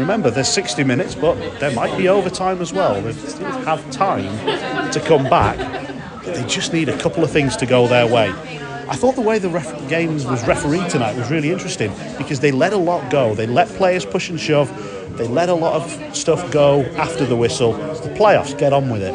remember 0.00 0.30
there's 0.30 0.48
60 0.48 0.84
minutes 0.84 1.14
but 1.14 1.34
there 1.60 1.70
might 1.72 1.96
be 1.96 2.08
overtime 2.08 2.60
as 2.60 2.72
well 2.72 3.00
the 3.00 3.12
steelers 3.12 3.64
have 3.64 3.90
time 3.90 4.90
to 4.92 5.00
come 5.00 5.24
back 5.24 5.56
they 6.24 6.44
just 6.46 6.72
need 6.72 6.88
a 6.88 6.98
couple 6.98 7.22
of 7.24 7.30
things 7.30 7.56
to 7.56 7.66
go 7.66 7.86
their 7.86 8.06
way 8.06 8.32
I 8.90 8.96
thought 8.96 9.14
the 9.14 9.20
way 9.20 9.38
the 9.38 9.48
ref- 9.48 9.88
game 9.88 10.14
was 10.14 10.44
refereed 10.48 10.90
tonight 10.90 11.16
was 11.16 11.30
really 11.30 11.50
interesting 11.52 11.92
because 12.18 12.40
they 12.40 12.50
let 12.50 12.72
a 12.72 12.76
lot 12.76 13.08
go. 13.08 13.36
They 13.36 13.46
let 13.46 13.68
players 13.68 14.04
push 14.04 14.30
and 14.30 14.40
shove. 14.40 14.68
They 15.16 15.28
let 15.28 15.48
a 15.48 15.54
lot 15.54 15.74
of 15.80 16.16
stuff 16.16 16.50
go 16.50 16.80
after 16.96 17.24
the 17.24 17.36
whistle. 17.36 17.74
The 17.74 18.12
playoffs, 18.18 18.58
get 18.58 18.72
on 18.72 18.90
with 18.90 19.02
it. 19.02 19.14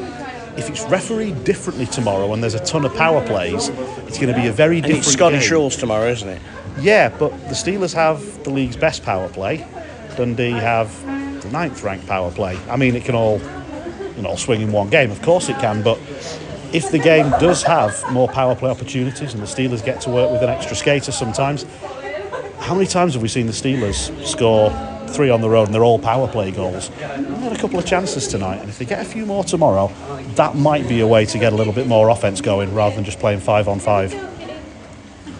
If 0.58 0.70
it's 0.70 0.86
refereed 0.86 1.44
differently 1.44 1.88
tomorrow 1.88 2.32
and 2.32 2.42
there's 2.42 2.54
a 2.54 2.64
ton 2.64 2.86
of 2.86 2.96
power 2.96 3.22
plays, 3.28 3.68
it's 4.08 4.18
going 4.18 4.34
to 4.34 4.40
be 4.42 4.48
a 4.48 4.54
very 4.54 4.78
And 4.78 4.86
different 4.86 5.08
it's 5.08 5.12
Scotty 5.14 5.40
game. 5.40 5.70
Tomorrow, 5.72 6.08
isn't 6.08 6.30
it? 6.30 6.42
Yeah, 6.80 7.10
but 7.10 7.32
the 7.50 7.54
Steelers 7.56 7.94
have 7.94 8.46
the 8.46 8.52
league's 8.52 8.78
best 8.78 9.04
power 9.04 9.28
play. 9.28 9.68
Dundee 10.18 10.52
have 10.52 10.90
the 11.42 11.50
ninth 11.52 11.84
ranked 11.84 12.08
power 12.08 12.32
play. 12.32 12.58
I 12.70 12.76
mean, 12.76 12.96
it 12.96 13.06
can 13.06 13.16
all, 13.16 13.40
you 14.16 14.22
know, 14.22 14.36
swing 14.36 14.62
in 14.62 14.72
one 14.72 14.90
game. 14.90 15.12
Of 15.12 15.22
course 15.22 15.50
it 15.50 15.58
can, 15.60 15.84
but 15.84 15.98
if 16.74 16.92
the 16.92 17.00
game 17.00 17.30
does 17.40 17.64
have 17.64 18.04
more 18.12 18.28
power 18.28 18.56
play 18.56 18.70
opportunities 18.70 19.34
and 19.34 19.42
the 19.42 19.48
Steelers 19.48 19.84
get 19.84 20.02
to 20.02 20.10
work 20.10 20.32
with 20.32 20.42
an 20.42 20.50
extra 20.50 20.76
skater 20.76 21.12
sometimes, 21.12 21.66
how 22.60 22.74
many 22.74 22.88
times 22.88 23.14
have 23.14 23.22
we 23.22 23.30
seen 23.30 23.46
the 23.46 23.54
Steelers 23.54 24.12
score 24.26 24.72
three 25.10 25.30
on 25.30 25.40
the 25.40 25.50
road 25.50 25.66
and 25.66 25.74
they're 25.74 25.84
all 25.84 26.00
power 26.00 26.28
play 26.28 26.52
goals? 26.52 26.90
They 26.90 27.06
had 27.06 27.54
a 27.54 27.58
couple 27.58 27.80
of 27.80 27.86
chances 27.86 28.28
tonight, 28.28 28.58
and 28.58 28.70
if 28.70 28.80
they 28.80 28.86
get 28.86 29.00
a 29.00 29.06
few 29.06 29.26
more 29.26 29.44
tomorrow, 29.44 29.92
that 30.36 30.56
might 30.56 30.88
be 30.90 31.00
a 31.02 31.08
way 31.08 31.26
to 31.26 31.38
get 31.38 31.54
a 31.54 31.56
little 31.56 31.74
bit 31.74 31.88
more 31.88 32.10
offense 32.10 32.42
going 32.42 32.74
rather 32.74 32.96
than 32.96 33.06
just 33.06 33.20
playing 33.20 33.40
five 33.40 33.68
on 33.68 33.80
five. 33.80 34.14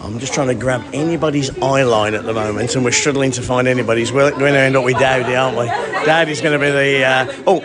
I'm 0.06 0.20
just 0.20 0.32
trying 0.32 0.46
to 0.46 0.54
grab 0.54 0.82
anybody's 0.92 1.50
eye 1.58 1.82
line 1.82 2.14
at 2.14 2.24
the 2.24 2.32
moment, 2.32 2.76
and 2.76 2.84
we're 2.84 2.92
struggling 2.92 3.32
to 3.32 3.42
find 3.42 3.66
anybody's. 3.66 4.12
We're 4.12 4.30
going 4.30 4.52
to 4.52 4.58
end 4.58 4.76
up 4.76 4.84
with 4.84 4.98
Dowdy, 5.00 5.34
aren't 5.34 5.58
we? 5.58 5.66
Dowdy's 6.06 6.40
going 6.40 6.58
to 6.58 6.64
be 6.64 6.70
the. 6.70 7.04
Uh, 7.04 7.42
oh, 7.44 7.60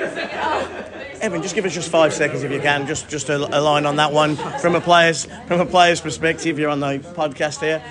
Evan, 1.22 1.44
just 1.44 1.54
give 1.54 1.66
us 1.66 1.74
just 1.76 1.90
five 1.90 2.14
seconds 2.14 2.42
if 2.42 2.52
you 2.52 2.60
can. 2.60 2.88
Just 2.88 3.08
just 3.10 3.30
a, 3.30 3.36
a 3.36 3.62
line 3.62 3.86
on 3.86 3.98
that 3.98 4.12
one 4.12 4.38
from 4.60 4.74
a 4.74 4.82
player's 4.82 5.26
from 5.46 5.60
a 5.60 5.68
player's 5.68 6.02
perspective. 6.02 6.58
You're 6.58 6.72
on 6.72 6.80
the 6.80 6.98
podcast 7.14 7.62
here. 7.62 7.84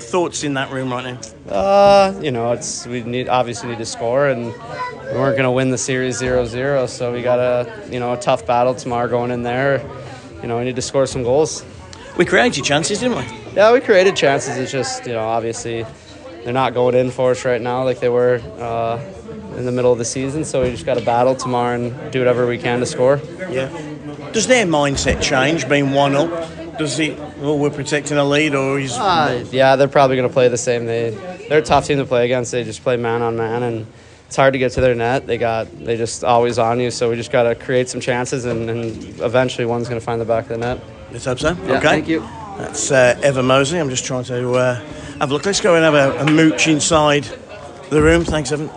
Thoughts 0.00 0.42
in 0.42 0.54
that 0.54 0.72
room 0.72 0.90
right 0.90 1.04
now? 1.04 1.52
Uh, 1.54 2.18
you 2.20 2.32
know, 2.32 2.50
it's 2.52 2.86
we 2.86 3.04
need 3.04 3.28
obviously 3.28 3.68
need 3.68 3.78
to 3.78 3.86
score, 3.86 4.26
and 4.26 4.46
we 4.46 5.12
weren't 5.12 5.36
going 5.36 5.44
to 5.44 5.52
win 5.52 5.70
the 5.70 5.78
series 5.78 6.20
0-0, 6.20 6.88
so 6.88 7.12
we 7.12 7.22
got 7.22 7.38
a 7.38 7.88
you 7.88 8.00
know 8.00 8.14
a 8.14 8.16
tough 8.16 8.44
battle 8.46 8.74
tomorrow 8.74 9.08
going 9.08 9.30
in 9.30 9.44
there. 9.44 9.80
You 10.42 10.48
know, 10.48 10.58
we 10.58 10.64
need 10.64 10.76
to 10.76 10.82
score 10.82 11.06
some 11.06 11.22
goals. 11.22 11.64
We 12.18 12.24
created 12.24 12.64
chances, 12.64 12.98
didn't 12.98 13.18
we? 13.18 13.45
Yeah, 13.56 13.72
we 13.72 13.80
created 13.80 14.14
chances. 14.16 14.58
It's 14.58 14.70
just 14.70 15.06
you 15.06 15.14
know 15.14 15.26
obviously 15.26 15.86
they're 16.44 16.52
not 16.52 16.74
going 16.74 16.94
in 16.94 17.10
for 17.10 17.30
us 17.30 17.44
right 17.44 17.60
now 17.60 17.84
like 17.84 18.00
they 18.00 18.10
were 18.10 18.40
uh, 18.58 19.02
in 19.56 19.64
the 19.64 19.72
middle 19.72 19.90
of 19.90 19.98
the 19.98 20.04
season. 20.04 20.44
So 20.44 20.62
we 20.62 20.70
just 20.70 20.84
got 20.84 20.98
to 20.98 21.04
battle 21.04 21.34
tomorrow 21.34 21.74
and 21.74 22.12
do 22.12 22.18
whatever 22.18 22.46
we 22.46 22.58
can 22.58 22.80
to 22.80 22.86
score. 22.86 23.18
Yeah. 23.50 23.68
Does 24.32 24.46
their 24.46 24.66
mindset 24.66 25.22
change 25.22 25.66
being 25.68 25.92
one 25.92 26.14
up? 26.14 26.78
Does 26.78 26.98
it? 26.98 27.18
Oh, 27.40 27.56
we're 27.56 27.70
protecting 27.70 28.18
a 28.18 28.24
lead, 28.24 28.54
or 28.54 28.78
is 28.78 28.92
Uh, 28.92 29.46
yeah, 29.50 29.76
they're 29.76 29.88
probably 29.88 30.16
going 30.16 30.28
to 30.28 30.32
play 30.32 30.48
the 30.48 30.58
same. 30.58 30.84
They 30.84 31.10
they're 31.48 31.60
a 31.60 31.62
tough 31.62 31.86
team 31.86 31.96
to 31.96 32.04
play 32.04 32.26
against. 32.26 32.52
They 32.52 32.62
just 32.62 32.82
play 32.82 32.98
man 32.98 33.22
on 33.22 33.38
man, 33.38 33.62
and 33.62 33.86
it's 34.26 34.36
hard 34.36 34.52
to 34.52 34.58
get 34.58 34.72
to 34.72 34.82
their 34.82 34.94
net. 34.94 35.26
They 35.26 35.38
got 35.38 35.66
they 35.82 35.96
just 35.96 36.22
always 36.22 36.58
on 36.58 36.78
you. 36.78 36.90
So 36.90 37.08
we 37.08 37.16
just 37.16 37.32
got 37.32 37.44
to 37.44 37.54
create 37.54 37.88
some 37.88 38.02
chances, 38.02 38.44
and, 38.44 38.68
and 38.68 39.20
eventually 39.20 39.64
one's 39.64 39.88
going 39.88 39.98
to 39.98 40.04
find 40.04 40.20
the 40.20 40.26
back 40.26 40.44
of 40.44 40.50
the 40.50 40.58
net. 40.58 40.80
Let's 41.10 41.24
hope 41.24 41.38
so. 41.38 41.56
Yeah, 41.64 41.78
okay. 41.78 41.80
thank 41.80 42.08
you. 42.08 42.28
That's 42.58 42.90
uh, 42.90 43.18
Evan 43.22 43.46
Mosey. 43.46 43.78
I'm 43.78 43.90
just 43.90 44.04
trying 44.04 44.24
to 44.24 44.52
uh, 44.54 44.74
have 45.20 45.30
a 45.30 45.32
look. 45.34 45.44
Let's 45.44 45.60
go 45.60 45.74
and 45.74 45.84
have 45.84 45.94
a, 45.94 46.20
a 46.20 46.30
mooch 46.30 46.68
inside 46.68 47.24
the 47.90 48.00
room. 48.02 48.24
Thanks, 48.24 48.50
Evan. 48.52 48.70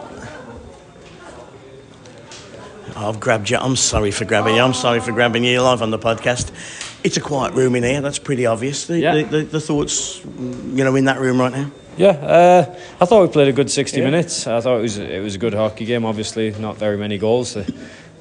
I've 2.95 3.19
grabbed 3.19 3.49
you. 3.49 3.57
I'm 3.57 3.77
sorry 3.77 4.11
for 4.11 4.25
grabbing 4.25 4.55
you. 4.55 4.61
I'm 4.61 4.73
sorry 4.73 4.99
for 4.99 5.13
grabbing 5.13 5.45
you 5.45 5.61
live 5.61 5.81
on 5.81 5.89
the 5.91 5.99
podcast. 5.99 6.51
It's 7.03 7.15
a 7.15 7.21
quiet 7.21 7.53
room 7.53 7.75
in 7.75 7.83
here. 7.83 8.01
That's 8.01 8.19
pretty 8.19 8.45
obvious. 8.45 8.87
The, 8.87 8.99
Yeah. 8.99 9.15
the, 9.15 9.23
the, 9.23 9.41
the 9.43 9.61
thoughts, 9.61 10.23
you 10.25 10.83
know, 10.83 10.95
in 10.95 11.05
that 11.05 11.19
room 11.19 11.39
right 11.39 11.51
now. 11.53 11.71
Yeah, 11.95 12.09
uh, 12.09 12.79
I 12.99 13.05
thought 13.05 13.21
we 13.23 13.27
played 13.31 13.47
a 13.47 13.53
good 13.53 13.71
60 13.71 14.01
minutes. 14.01 14.47
I 14.47 14.59
thought 14.61 14.79
it 14.79 14.81
was 14.81 14.97
it 14.97 15.21
was 15.21 15.35
a 15.35 15.37
good 15.37 15.53
hockey 15.53 15.83
game. 15.83 16.05
Obviously, 16.05 16.51
not 16.51 16.77
very 16.77 16.97
many 16.97 17.17
goals. 17.17 17.57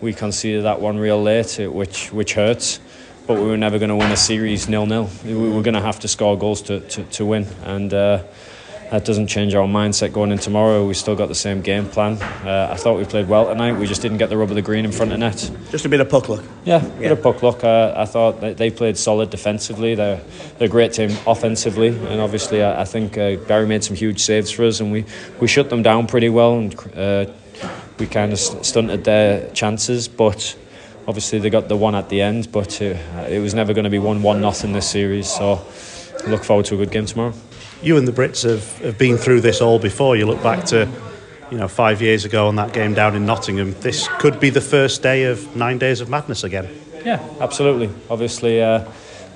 We 0.00 0.12
conceded 0.12 0.64
that 0.64 0.80
one 0.80 0.98
real 0.98 1.22
late, 1.22 1.60
uh, 1.60 1.70
which 1.70 2.12
which 2.12 2.34
hurts. 2.34 2.80
But 3.28 3.36
we 3.36 3.44
were 3.44 3.58
never 3.58 3.78
going 3.78 3.90
to 3.90 3.96
win 3.96 4.10
a 4.10 4.16
series 4.16 4.70
nil 4.70 4.86
nil. 4.86 5.10
We 5.22 5.34
were 5.34 5.60
going 5.60 5.74
to 5.74 5.82
have 5.82 6.00
to 6.00 6.08
score 6.08 6.38
goals 6.38 6.62
to, 6.62 6.80
to, 6.80 7.04
to 7.04 7.26
win, 7.26 7.46
and 7.64 7.92
uh, 7.92 8.22
that 8.90 9.04
doesn't 9.04 9.26
change 9.26 9.54
our 9.54 9.66
mindset 9.66 10.14
going 10.14 10.32
in 10.32 10.38
tomorrow. 10.38 10.86
We 10.86 10.94
still 10.94 11.14
got 11.14 11.28
the 11.28 11.34
same 11.34 11.60
game 11.60 11.84
plan. 11.84 12.14
Uh, 12.22 12.68
I 12.72 12.76
thought 12.76 12.96
we 12.96 13.04
played 13.04 13.28
well 13.28 13.44
tonight. 13.44 13.74
We 13.74 13.86
just 13.86 14.00
didn't 14.00 14.16
get 14.16 14.30
the 14.30 14.38
rub 14.38 14.48
of 14.48 14.54
the 14.54 14.62
green 14.62 14.86
in 14.86 14.92
front 14.92 15.12
of 15.12 15.18
net. 15.18 15.50
Just 15.70 15.84
a 15.84 15.90
bit 15.90 16.00
of 16.00 16.08
puck 16.08 16.30
luck. 16.30 16.42
Yeah, 16.64 16.82
a 16.82 16.88
bit 16.88 17.12
of 17.12 17.22
puck 17.22 17.42
luck. 17.42 17.62
Uh, 17.62 17.92
I 17.94 18.06
thought 18.06 18.40
they 18.40 18.70
played 18.70 18.96
solid 18.96 19.28
defensively. 19.28 19.94
They're, 19.94 20.22
they're 20.56 20.68
a 20.68 20.70
great 20.70 20.94
team 20.94 21.10
offensively, 21.26 21.88
and 21.88 22.22
obviously 22.22 22.62
I, 22.62 22.80
I 22.80 22.84
think 22.86 23.18
uh, 23.18 23.36
Barry 23.46 23.66
made 23.66 23.84
some 23.84 23.94
huge 23.94 24.20
saves 24.20 24.50
for 24.50 24.64
us, 24.64 24.80
and 24.80 24.90
we, 24.90 25.04
we 25.38 25.48
shut 25.48 25.68
them 25.68 25.82
down 25.82 26.06
pretty 26.06 26.30
well, 26.30 26.58
and 26.58 26.74
uh, 26.96 27.26
we 27.98 28.06
kind 28.06 28.32
of 28.32 28.38
stunted 28.38 29.04
their 29.04 29.50
chances. 29.50 30.08
But 30.08 30.56
obviously 31.08 31.40
they 31.40 31.50
got 31.50 31.68
the 31.68 31.76
one 31.76 31.96
at 31.96 32.08
the 32.10 32.20
end, 32.20 32.52
but 32.52 32.80
uh, 32.80 32.94
it 33.28 33.40
was 33.40 33.54
never 33.54 33.72
going 33.72 33.84
to 33.84 33.90
be 33.90 33.98
one 33.98 34.22
one 34.22 34.40
nothing 34.40 34.74
this 34.74 34.88
series. 34.88 35.26
So 35.26 35.66
I 36.24 36.30
look 36.30 36.44
forward 36.44 36.66
to 36.66 36.74
a 36.74 36.78
good 36.78 36.92
game 36.92 37.06
tomorrow. 37.06 37.32
you 37.82 37.96
and 37.96 38.06
the 38.06 38.12
Brits 38.12 38.48
have, 38.48 38.78
have 38.78 38.98
been 38.98 39.16
through 39.16 39.40
this 39.40 39.60
all 39.60 39.78
before. 39.78 40.16
You 40.16 40.26
look 40.26 40.42
back 40.42 40.64
to, 40.66 40.88
you 41.50 41.58
know, 41.58 41.68
five 41.68 42.02
years 42.02 42.24
ago 42.24 42.48
on 42.48 42.56
that 42.56 42.72
game 42.72 42.94
down 42.94 43.14
in 43.14 43.24
Nottingham. 43.24 43.74
This 43.80 44.08
could 44.18 44.40
be 44.40 44.50
the 44.50 44.60
first 44.60 45.02
day 45.02 45.24
of 45.24 45.56
nine 45.56 45.78
days 45.78 46.00
of 46.00 46.08
madness 46.08 46.44
again. 46.44 46.68
Yeah, 47.04 47.26
absolutely. 47.40 47.90
Obviously, 48.10 48.60
uh, 48.62 48.84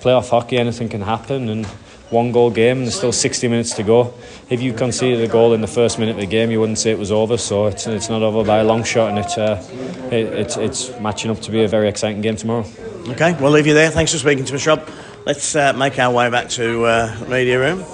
playoff 0.00 0.31
hockey, 0.31 0.59
anything 0.59 0.88
can 0.88 1.02
happen, 1.02 1.49
and 1.49 1.67
one 2.12 2.31
goal 2.31 2.50
game, 2.50 2.78
and 2.78 2.87
there's 2.87 2.97
still 2.97 3.12
60 3.12 3.49
minutes 3.49 3.75
to 3.75 3.83
go. 3.83 4.14
If 4.50 4.61
you 4.61 4.73
conceded 4.73 5.21
a 5.23 5.28
goal 5.28 5.54
in 5.54 5.61
the 5.61 5.66
first 5.66 5.99
minute 5.99 6.12
of 6.14 6.21
the 6.21 6.26
game, 6.26 6.50
you 6.50 6.61
wouldn't 6.61 6.78
say 6.78 6.90
it 6.90 6.99
was 6.99 7.11
over. 7.11 7.38
So 7.38 7.66
it's, 7.66 7.87
it's 7.87 8.09
not 8.09 8.23
over 8.23 8.45
by 8.45 8.59
a 8.59 8.64
long 8.64 8.85
shot, 8.85 9.11
and 9.11 9.19
it's 9.19 9.38
uh, 9.38 9.64
it, 10.12 10.26
it's 10.26 10.57
it's 10.57 11.00
matching 11.00 11.31
up 11.31 11.40
to 11.40 11.50
be 11.50 11.64
a 11.64 11.69
very 11.69 11.88
exciting 11.88 12.21
game 12.21 12.37
tomorrow. 12.37 12.66
Okay, 13.09 13.37
we'll 13.40 13.50
leave 13.50 13.66
you 13.66 13.75
there. 13.75 13.90
Thanks 13.90 14.12
for 14.12 14.19
speaking 14.19 14.45
to 14.45 14.54
us, 14.54 14.66
Rob. 14.66 14.88
Let's 15.25 15.57
uh, 15.57 15.73
make 15.73 15.99
our 15.99 16.12
way 16.12 16.31
back 16.31 16.49
to 16.50 16.85
uh, 16.85 17.19
the 17.19 17.26
media 17.26 17.59
room. 17.59 17.85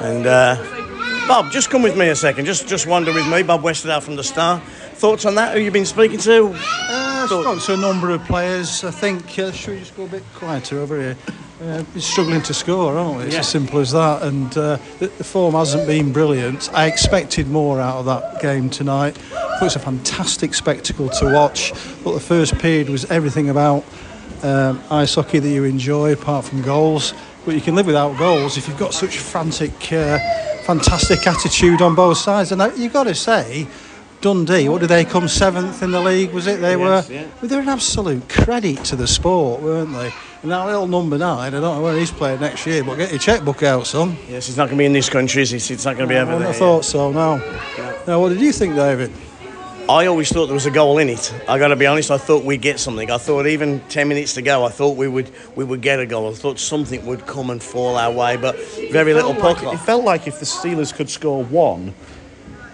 And 0.00 0.26
uh, 0.26 0.56
Bob, 1.28 1.50
just 1.52 1.70
come 1.70 1.82
with 1.82 1.96
me 1.96 2.08
a 2.08 2.16
second. 2.16 2.44
Just 2.44 2.68
just 2.68 2.86
wander 2.86 3.12
with 3.12 3.26
me. 3.28 3.42
Bob 3.42 3.62
Westerdale 3.62 4.02
from 4.02 4.16
the 4.16 4.24
Star. 4.24 4.60
Thoughts 4.94 5.24
on 5.24 5.34
that? 5.34 5.56
Who 5.56 5.60
you 5.60 5.70
been 5.70 5.86
speaking 5.86 6.18
to? 6.20 6.52
Uh, 6.54 7.26
spoke 7.26 7.60
to 7.62 7.74
a 7.74 7.76
number 7.76 8.10
of 8.10 8.24
players. 8.24 8.84
I 8.84 8.90
think. 8.90 9.38
Uh, 9.38 9.50
should 9.52 9.74
we 9.74 9.80
just 9.80 9.96
go 9.96 10.04
a 10.04 10.08
bit 10.08 10.22
quieter 10.34 10.78
over 10.78 11.00
here? 11.00 11.16
Uh, 11.62 11.84
we're 11.94 12.00
struggling 12.00 12.42
to 12.42 12.52
score, 12.52 12.98
aren't 12.98 13.18
we? 13.18 13.24
It's 13.24 13.34
Yeah. 13.34 13.40
as 13.40 13.48
simple 13.48 13.78
as 13.78 13.92
that. 13.92 14.22
And 14.22 14.56
uh, 14.58 14.78
the, 14.98 15.06
the 15.06 15.22
form 15.24 15.54
hasn't 15.54 15.86
been 15.86 16.12
brilliant. 16.12 16.68
I 16.74 16.86
expected 16.86 17.48
more 17.48 17.80
out 17.80 17.98
of 17.98 18.06
that 18.06 18.40
game 18.42 18.68
tonight. 18.68 19.16
It 19.32 19.62
was 19.62 19.76
a 19.76 19.78
fantastic 19.78 20.54
spectacle 20.54 21.08
to 21.08 21.32
watch. 21.32 21.72
But 22.02 22.14
the 22.14 22.20
first 22.20 22.58
period 22.58 22.88
was 22.90 23.04
everything 23.12 23.48
about 23.48 23.84
um, 24.42 24.82
ice 24.90 25.14
hockey 25.14 25.38
that 25.38 25.48
you 25.48 25.62
enjoy, 25.62 26.12
apart 26.14 26.46
from 26.46 26.62
goals. 26.62 27.14
But 27.44 27.54
you 27.54 27.60
can 27.60 27.76
live 27.76 27.86
without 27.86 28.18
goals 28.18 28.56
if 28.56 28.66
you've 28.66 28.78
got 28.78 28.92
such 28.92 29.18
frantic, 29.18 29.92
uh, 29.92 30.18
fantastic 30.64 31.24
attitude 31.28 31.80
on 31.80 31.94
both 31.94 32.18
sides. 32.18 32.50
And 32.50 32.60
I- 32.60 32.74
you've 32.74 32.92
got 32.92 33.04
to 33.04 33.14
say, 33.14 33.68
Dundee, 34.20 34.68
what 34.68 34.80
did 34.80 34.88
they 34.90 35.04
come 35.04 35.28
seventh 35.28 35.80
in 35.80 35.92
the 35.92 36.00
league? 36.00 36.32
Was 36.32 36.48
it 36.48 36.60
they 36.60 36.76
Yes, 36.76 37.08
were? 37.08 37.14
yeah. 37.14 37.22
Well, 37.40 37.48
they're 37.48 37.60
an 37.60 37.68
absolute 37.68 38.28
credit 38.28 38.82
to 38.86 38.96
the 38.96 39.06
sport, 39.06 39.60
weren't 39.62 39.92
they? 39.92 40.12
That 40.44 40.66
little 40.66 40.88
number 40.88 41.18
nine, 41.18 41.38
I 41.54 41.60
don't 41.60 41.62
know 41.76 41.80
where 41.82 41.96
he's 41.96 42.10
playing 42.10 42.40
next 42.40 42.66
year, 42.66 42.82
but 42.82 42.96
get 42.96 43.10
your 43.10 43.20
checkbook 43.20 43.62
out, 43.62 43.86
son. 43.86 44.16
Yes, 44.28 44.46
he's 44.48 44.56
not 44.56 44.64
going 44.64 44.76
to 44.76 44.82
be 44.82 44.86
in 44.86 44.92
this 44.92 45.08
country. 45.08 45.42
Is 45.42 45.50
he? 45.50 45.56
It's 45.56 45.84
not 45.84 45.96
going 45.96 46.08
to 46.08 46.12
be 46.12 46.16
ever. 46.18 46.32
I 46.32 46.38
there. 46.38 46.46
have 46.48 46.56
thought 46.56 46.84
so. 46.84 47.12
No. 47.12 47.36
Now, 48.08 48.20
what 48.20 48.30
did 48.30 48.40
you 48.40 48.50
think, 48.50 48.74
David? 48.74 49.12
I 49.88 50.06
always 50.06 50.30
thought 50.32 50.46
there 50.46 50.54
was 50.54 50.66
a 50.66 50.70
goal 50.70 50.98
in 50.98 51.08
it. 51.08 51.32
I 51.48 51.58
got 51.58 51.68
to 51.68 51.76
be 51.76 51.86
honest. 51.86 52.10
I 52.10 52.18
thought 52.18 52.44
we'd 52.44 52.60
get 52.60 52.80
something. 52.80 53.08
I 53.10 53.18
thought 53.18 53.46
even 53.46 53.80
ten 53.88 54.08
minutes 54.08 54.34
to 54.34 54.42
go, 54.42 54.64
I 54.64 54.70
thought 54.70 54.96
we 54.96 55.06
would 55.06 55.30
we 55.54 55.64
would 55.64 55.80
get 55.80 56.00
a 56.00 56.06
goal. 56.06 56.28
I 56.28 56.34
thought 56.34 56.58
something 56.58 57.04
would 57.06 57.24
come 57.26 57.50
and 57.50 57.62
fall 57.62 57.96
our 57.96 58.10
way, 58.10 58.36
but 58.36 58.56
very 58.90 59.12
little 59.14 59.34
felt 59.34 59.62
like- 59.62 59.74
It 59.74 59.78
felt 59.80 60.04
like 60.04 60.26
if 60.26 60.38
the 60.40 60.46
Steelers 60.46 60.92
could 60.94 61.10
score 61.10 61.44
one, 61.44 61.94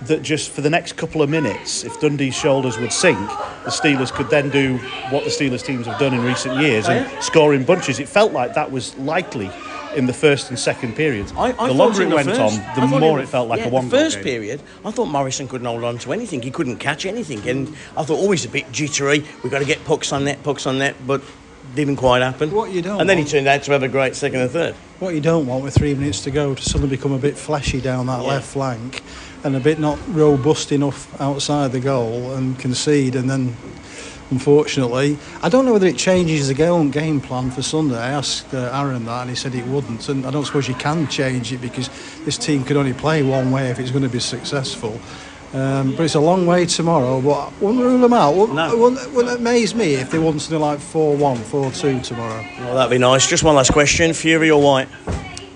that 0.02 0.22
just 0.22 0.50
for 0.50 0.60
the 0.60 0.70
next 0.70 0.96
couple 0.96 1.22
of 1.22 1.28
minutes, 1.30 1.84
if 1.84 2.00
Dundee's 2.00 2.34
shoulders 2.34 2.78
would 2.78 2.92
sink, 2.92 3.18
the 3.64 3.70
Steelers 3.70 4.12
could 4.12 4.30
then 4.30 4.48
do 4.50 4.78
what 5.10 5.24
the 5.24 5.30
Steelers 5.30 5.64
teams 5.64 5.86
have 5.86 5.98
done 5.98 6.14
in 6.14 6.22
recent 6.24 6.60
years 6.60 6.88
and 6.88 7.06
score 7.22 7.54
in 7.54 7.64
bunches. 7.64 7.98
It 7.98 8.08
felt 8.08 8.32
like 8.32 8.54
that 8.54 8.70
was 8.70 8.96
likely 8.98 9.50
in 9.96 10.06
the 10.06 10.12
first 10.12 10.50
and 10.50 10.58
second 10.58 10.94
periods. 10.94 11.32
I, 11.36 11.54
I 11.58 11.68
the 11.68 11.74
longer 11.74 12.02
in 12.02 12.12
it 12.12 12.14
went 12.14 12.28
first- 12.28 12.40
on, 12.40 12.80
the 12.80 12.86
more 12.98 13.16
the- 13.16 13.24
it 13.24 13.28
felt 13.28 13.48
like 13.48 13.60
yeah, 13.60 13.66
a 13.66 13.70
one 13.70 13.88
The 13.88 13.96
first 13.96 14.16
game. 14.16 14.24
period, 14.24 14.62
I 14.84 14.90
thought 14.90 15.06
Morrison 15.06 15.48
couldn't 15.48 15.66
hold 15.66 15.82
on 15.82 15.98
to 15.98 16.12
anything. 16.12 16.42
He 16.42 16.50
couldn't 16.50 16.76
catch 16.76 17.04
anything, 17.06 17.46
and 17.48 17.68
I 17.96 18.04
thought 18.04 18.18
oh, 18.18 18.22
always 18.22 18.44
a 18.44 18.48
bit 18.48 18.70
jittery. 18.70 19.24
We've 19.42 19.50
got 19.50 19.60
to 19.60 19.64
get 19.64 19.82
pucks 19.84 20.12
on 20.12 20.24
net, 20.24 20.42
pucks 20.42 20.66
on 20.66 20.78
net, 20.78 20.94
but 21.06 21.22
didn't 21.74 21.96
quite 21.96 22.22
happen. 22.22 22.50
What 22.50 22.70
you 22.70 22.82
don't 22.82 23.00
And 23.00 23.08
then 23.10 23.18
he 23.18 23.24
turned 23.24 23.46
out 23.46 23.62
to 23.64 23.72
have 23.72 23.82
a 23.82 23.88
great 23.88 24.14
second 24.14 24.40
and 24.40 24.50
third. 24.50 24.74
What 25.00 25.14
you 25.14 25.20
don't 25.20 25.46
want 25.46 25.62
with 25.64 25.74
three 25.74 25.94
minutes 25.94 26.22
to 26.22 26.30
go 26.30 26.54
to 26.54 26.62
suddenly 26.62 26.96
become 26.96 27.12
a 27.12 27.18
bit 27.18 27.36
fleshy 27.36 27.80
down 27.80 28.06
that 28.06 28.22
Yeah. 28.22 28.28
left 28.28 28.46
flank 28.46 29.02
and 29.44 29.56
a 29.56 29.60
bit 29.60 29.78
not 29.78 29.98
robust 30.08 30.72
enough 30.72 31.20
outside 31.20 31.72
the 31.72 31.80
goal 31.80 32.32
and 32.32 32.58
concede 32.58 33.14
and 33.16 33.28
then 33.30 33.56
unfortunately 34.30 35.16
I 35.42 35.48
don't 35.48 35.64
know 35.64 35.72
whether 35.72 35.86
it 35.86 35.96
changes 35.96 36.48
the 36.48 36.54
game, 36.54 37.20
plan 37.20 37.50
for 37.50 37.62
Sunday 37.62 37.96
I 37.98 38.10
asked 38.10 38.52
uh, 38.52 38.70
Aaron 38.72 39.04
that 39.06 39.22
and 39.22 39.30
he 39.30 39.36
said 39.36 39.54
it 39.54 39.66
wouldn't 39.66 40.08
and 40.08 40.26
I 40.26 40.30
don't 40.30 40.44
suppose 40.44 40.68
you 40.68 40.74
can 40.74 41.06
change 41.08 41.52
it 41.52 41.60
because 41.60 41.88
this 42.24 42.36
team 42.36 42.64
could 42.64 42.76
only 42.76 42.92
play 42.92 43.22
one 43.22 43.50
way 43.50 43.70
if 43.70 43.78
it's 43.78 43.90
going 43.90 44.02
to 44.04 44.08
be 44.08 44.20
successful 44.20 45.00
um, 45.54 45.92
but 45.96 46.02
it's 46.02 46.14
a 46.14 46.20
long 46.20 46.46
way 46.46 46.66
tomorrow 46.66 47.22
but 47.22 47.50
wouldn't 47.62 47.82
rule 47.82 47.98
them 47.98 48.12
out 48.12 48.34
wouldn't, 48.34 48.56
No. 48.56 48.76
wouldn't, 48.76 49.12
wouldn't 49.12 49.34
it 49.36 49.40
amaze 49.40 49.74
me 49.74 49.94
if 49.94 50.10
they 50.10 50.18
won 50.18 50.38
something 50.38 50.60
like 50.60 50.78
4-1 50.78 51.38
4-2 51.38 52.02
tomorrow 52.02 52.44
Well, 52.58 52.74
that'd 52.74 52.90
be 52.90 52.98
nice. 52.98 53.26
Just 53.26 53.44
one 53.44 53.54
last 53.54 53.72
question: 53.72 54.12
Fury 54.12 54.50
or 54.50 54.60
Whyte? 54.60 54.88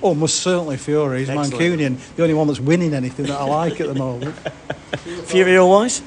Oh, 0.03 0.15
most 0.15 0.41
certainly 0.41 0.77
Fury. 0.77 1.21
He's 1.21 1.31
Excellent. 1.31 1.55
Mancunian, 1.55 2.15
the 2.17 2.23
only 2.23 2.35
one 2.35 2.49
that's 2.49 2.61
winning 2.61 2.93
anything 2.93 3.27
that 3.27 3.41
I 3.41 3.45
like 3.45 3.81
at 3.81 3.87
the 3.89 3.95
moment. 3.95 4.35
Fury 5.27 5.57
or 5.57 5.71
Whyte? 5.71 6.03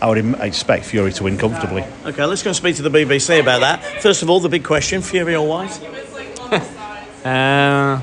I 0.00 0.08
would 0.08 0.18
expect 0.40 0.84
Fury 0.84 1.12
to 1.14 1.24
win 1.24 1.38
comfortably. 1.38 1.84
Okay, 2.04 2.24
let's 2.24 2.42
go 2.42 2.50
and 2.50 2.56
speak 2.56 2.76
to 2.76 2.82
the 2.82 2.90
BBC 2.90 3.40
about 3.40 3.60
that. 3.60 3.82
First 4.02 4.22
of 4.22 4.30
all, 4.30 4.40
the 4.40 4.48
big 4.48 4.62
question: 4.64 5.02
Fury 5.02 5.34
or 5.34 5.46
Whyte? 5.46 5.80
Uh, 7.26 8.00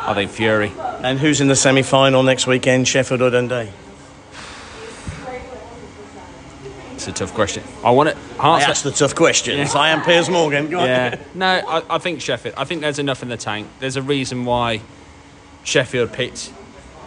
I 0.00 0.14
think 0.14 0.30
Fury. 0.30 0.72
And 1.02 1.18
who's 1.18 1.40
in 1.40 1.48
the 1.48 1.56
semi-final 1.56 2.22
next 2.22 2.46
weekend? 2.46 2.86
Sheffield 2.86 3.20
or 3.20 3.30
Dundee? 3.30 3.68
It's 6.98 7.06
a 7.06 7.12
tough 7.12 7.32
question. 7.32 7.62
I 7.84 7.92
want 7.92 8.08
it. 8.08 8.16
I 8.40 8.42
Hearts. 8.42 8.64
asked 8.64 8.82
the 8.82 8.90
tough 8.90 9.14
questions. 9.14 9.72
I 9.76 9.90
am 9.90 10.02
Piers 10.02 10.28
Morgan. 10.28 10.68
Go 10.68 10.80
on. 10.80 10.86
yeah. 10.88 11.20
No, 11.32 11.46
I, 11.46 11.82
I 11.88 11.98
think 11.98 12.20
Sheffield. 12.20 12.56
I 12.58 12.64
think 12.64 12.80
there's 12.80 12.98
enough 12.98 13.22
in 13.22 13.28
the 13.28 13.36
tank. 13.36 13.68
There's 13.78 13.94
a 13.94 14.02
reason 14.02 14.44
why 14.44 14.80
Sheffield 15.62 16.12
picked 16.12 16.52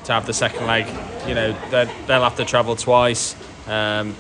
to 0.06 0.14
have 0.14 0.26
the 0.26 0.34
second 0.34 0.66
leg. 0.66 0.88
You 1.28 1.36
know, 1.36 1.52
they'll 1.72 1.90
they'll 2.08 2.24
have 2.24 2.38
to 2.38 2.46
travel 2.46 2.78
twice. 2.78 3.36
Um, 3.68 4.16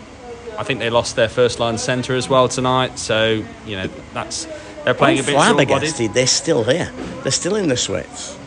I 0.59 0.63
think 0.65 0.79
they 0.79 0.89
lost 0.89 1.15
their 1.15 1.29
first 1.29 1.61
line 1.61 1.77
centre 1.77 2.15
as 2.15 2.27
well 2.27 2.49
tonight. 2.49 2.99
So 2.99 3.41
you 3.65 3.77
know 3.77 3.87
that's 4.13 4.49
they're 4.83 4.93
playing 4.93 5.19
I'm 5.19 5.23
a 5.23 5.27
bit 5.27 5.35
flabbergasted. 5.35 6.13
They're 6.13 6.27
still 6.27 6.65
here. 6.65 6.91
They're 7.23 7.31
still 7.31 7.55
in 7.55 7.69
the 7.69 7.77
sweats. 7.77 8.37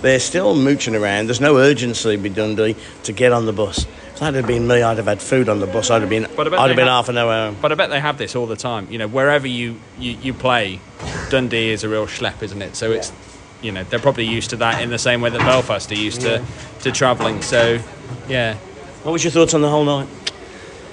They're 0.00 0.20
still 0.20 0.54
mooching 0.54 0.94
around. 0.94 1.26
There's 1.26 1.40
no 1.40 1.56
urgency 1.56 2.16
with 2.16 2.36
Dundee 2.36 2.76
to 3.02 3.12
get 3.12 3.32
on 3.32 3.46
the 3.46 3.52
bus. 3.52 3.84
If 4.18 4.22
that 4.22 4.34
had 4.34 4.48
been 4.48 4.66
me, 4.66 4.82
I'd 4.82 4.96
have 4.96 5.06
had 5.06 5.22
food 5.22 5.48
on 5.48 5.60
the 5.60 5.68
bus. 5.68 5.90
I'd 5.92 6.00
have 6.00 6.10
been. 6.10 6.26
But 6.34 6.48
I 6.48 6.50
bet 6.50 6.58
I'd 6.58 6.66
have 6.70 6.76
been 6.76 6.86
have- 6.88 7.06
half 7.06 7.08
an 7.08 7.16
hour 7.18 7.30
home. 7.32 7.56
But 7.62 7.70
I 7.70 7.76
bet 7.76 7.88
they 7.88 8.00
have 8.00 8.18
this 8.18 8.34
all 8.34 8.46
the 8.46 8.56
time. 8.56 8.88
You 8.90 8.98
know, 8.98 9.06
wherever 9.06 9.46
you, 9.46 9.76
you, 9.96 10.16
you 10.20 10.34
play, 10.34 10.80
Dundee 11.30 11.70
is 11.70 11.84
a 11.84 11.88
real 11.88 12.08
schlep, 12.08 12.42
isn't 12.42 12.60
it? 12.60 12.74
So 12.74 12.90
it's, 12.90 13.12
you 13.62 13.70
know, 13.70 13.84
they're 13.84 14.00
probably 14.00 14.24
used 14.24 14.50
to 14.50 14.56
that 14.56 14.82
in 14.82 14.90
the 14.90 14.98
same 14.98 15.20
way 15.20 15.30
that 15.30 15.38
Belfast 15.38 15.92
are 15.92 15.94
used 15.94 16.22
to, 16.22 16.44
to 16.80 16.90
travelling. 16.90 17.42
So, 17.42 17.78
yeah. 18.28 18.54
What 19.04 19.12
was 19.12 19.22
your 19.22 19.30
thoughts 19.30 19.54
on 19.54 19.60
the 19.60 19.68
whole 19.70 19.84
night? 19.84 20.08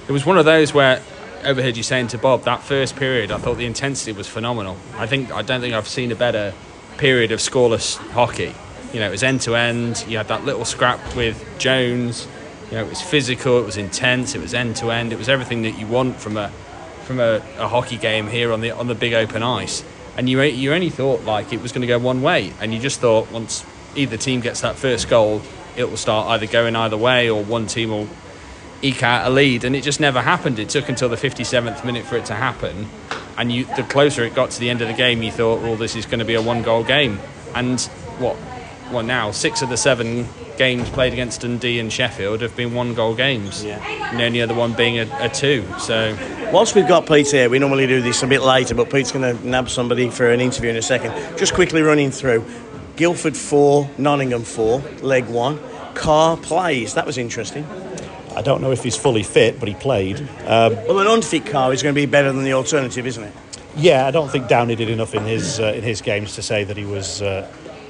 It 0.06 0.12
was 0.12 0.24
one 0.24 0.38
of 0.38 0.44
those 0.44 0.72
where 0.72 1.02
I 1.42 1.48
overheard 1.48 1.76
you 1.76 1.82
saying 1.82 2.06
to 2.08 2.18
Bob 2.18 2.44
that 2.44 2.62
first 2.62 2.94
period. 2.94 3.32
I 3.32 3.38
thought 3.38 3.56
the 3.56 3.66
intensity 3.66 4.12
was 4.12 4.28
phenomenal. 4.28 4.76
I 4.98 5.08
think 5.08 5.32
I 5.32 5.42
don't 5.42 5.60
think 5.60 5.74
I've 5.74 5.88
seen 5.88 6.12
a 6.12 6.14
better 6.14 6.54
period 6.96 7.32
of 7.32 7.40
scoreless 7.40 7.96
hockey. 8.12 8.54
You 8.92 9.00
know, 9.00 9.08
it 9.08 9.10
was 9.10 9.24
end 9.24 9.40
to 9.42 9.56
end. 9.56 10.04
You 10.06 10.16
had 10.18 10.28
that 10.28 10.44
little 10.44 10.64
scrap 10.64 11.16
with 11.16 11.44
Jones. 11.58 12.28
You 12.70 12.78
know, 12.78 12.84
it 12.84 12.88
was 12.88 13.00
physical. 13.00 13.58
It 13.60 13.64
was 13.64 13.76
intense. 13.76 14.34
It 14.34 14.40
was 14.40 14.54
end 14.54 14.76
to 14.76 14.90
end. 14.90 15.12
It 15.12 15.18
was 15.18 15.28
everything 15.28 15.62
that 15.62 15.78
you 15.78 15.86
want 15.86 16.16
from 16.16 16.36
a 16.36 16.50
from 17.04 17.20
a, 17.20 17.40
a 17.58 17.68
hockey 17.68 17.96
game 17.96 18.26
here 18.26 18.52
on 18.52 18.60
the 18.60 18.72
on 18.72 18.88
the 18.88 18.94
big 18.94 19.14
open 19.14 19.42
ice. 19.42 19.84
And 20.16 20.28
you 20.28 20.42
you 20.42 20.72
only 20.72 20.90
thought 20.90 21.24
like 21.24 21.52
it 21.52 21.62
was 21.62 21.72
going 21.72 21.82
to 21.82 21.86
go 21.86 21.98
one 21.98 22.22
way, 22.22 22.52
and 22.60 22.74
you 22.74 22.80
just 22.80 23.00
thought 23.00 23.30
once 23.30 23.64
either 23.94 24.16
team 24.16 24.40
gets 24.40 24.60
that 24.62 24.76
first 24.76 25.08
goal, 25.08 25.42
it 25.76 25.88
will 25.88 25.96
start 25.96 26.28
either 26.28 26.46
going 26.46 26.74
either 26.76 26.96
way, 26.96 27.30
or 27.30 27.42
one 27.42 27.66
team 27.66 27.90
will 27.90 28.08
eke 28.82 29.02
out 29.02 29.26
a 29.26 29.30
lead, 29.30 29.64
and 29.64 29.74
it 29.76 29.82
just 29.82 30.00
never 30.00 30.20
happened. 30.20 30.58
It 30.58 30.68
took 30.68 30.88
until 30.88 31.08
the 31.08 31.16
57th 31.16 31.84
minute 31.84 32.04
for 32.04 32.16
it 32.16 32.26
to 32.26 32.34
happen, 32.34 32.88
and 33.38 33.50
you, 33.52 33.64
the 33.76 33.82
closer 33.82 34.22
it 34.24 34.34
got 34.34 34.50
to 34.52 34.60
the 34.60 34.70
end 34.70 34.82
of 34.82 34.88
the 34.88 34.94
game, 34.94 35.22
you 35.22 35.30
thought, 35.30 35.62
well, 35.62 35.76
this 35.76 35.96
is 35.96 36.06
going 36.06 36.18
to 36.18 36.24
be 36.24 36.34
a 36.34 36.42
one-goal 36.42 36.84
game. 36.84 37.18
And 37.54 37.80
what, 38.18 38.36
well, 38.90 39.02
now 39.02 39.30
six 39.30 39.62
of 39.62 39.68
the 39.68 39.76
seven 39.76 40.28
games 40.56 40.88
played 40.90 41.12
against 41.12 41.42
Dundee 41.42 41.78
and 41.80 41.92
Sheffield 41.92 42.40
have 42.40 42.56
been 42.56 42.74
one-goal 42.74 43.14
games. 43.14 43.64
Yeah. 43.64 43.84
And 43.86 44.18
the 44.18 44.24
only 44.24 44.40
other 44.42 44.54
one 44.54 44.72
being 44.74 44.98
a, 44.98 45.08
a 45.20 45.28
two. 45.28 45.64
So 45.78 46.16
Whilst 46.52 46.74
we've 46.74 46.86
got 46.86 47.06
Pete 47.08 47.30
here, 47.30 47.50
we 47.50 47.58
normally 47.58 47.86
do 47.86 48.00
this 48.00 48.22
a 48.22 48.26
bit 48.26 48.40
later, 48.42 48.74
but 48.74 48.90
Pete's 48.90 49.10
going 49.12 49.36
to 49.36 49.46
nab 49.48 49.68
somebody 49.68 50.08
for 50.10 50.30
an 50.30 50.40
interview 50.40 50.70
in 50.70 50.76
a 50.76 50.82
second. 50.82 51.12
Just 51.36 51.54
quickly 51.54 51.82
running 51.82 52.10
through 52.10 52.44
Guildford 52.96 53.36
4, 53.36 53.90
Nottingham 53.98 54.42
4, 54.44 54.80
leg 55.02 55.26
1. 55.26 55.58
Carr 55.94 56.36
plays. 56.36 56.94
That 56.94 57.04
was 57.06 57.18
interesting. 57.18 57.64
I 58.36 58.42
don't 58.42 58.60
know 58.60 58.70
if 58.70 58.82
he's 58.84 58.96
fully 58.96 59.22
fit, 59.22 59.58
but 59.58 59.68
he 59.68 59.74
played. 59.74 60.20
Um, 60.46 60.76
Well, 60.86 61.00
an 61.00 61.06
unfit 61.06 61.46
Carr 61.46 61.72
is 61.72 61.82
going 61.82 61.94
to 61.94 62.00
be 62.00 62.06
better 62.06 62.32
than 62.32 62.44
the 62.44 62.52
alternative, 62.52 63.06
isn't 63.06 63.24
it? 63.24 63.32
yeah, 63.78 64.06
I 64.06 64.10
don't 64.10 64.30
think 64.30 64.48
Downey 64.48 64.74
did 64.76 64.88
enough 64.88 65.14
in 65.14 65.24
his 65.24 65.60
uh, 65.60 65.74
in 65.76 65.82
his 65.82 66.00
games 66.00 66.34
to 66.36 66.42
say 66.42 66.64
that 66.64 66.78
he 66.78 66.86
was 66.86 67.20
uh, 67.20 67.46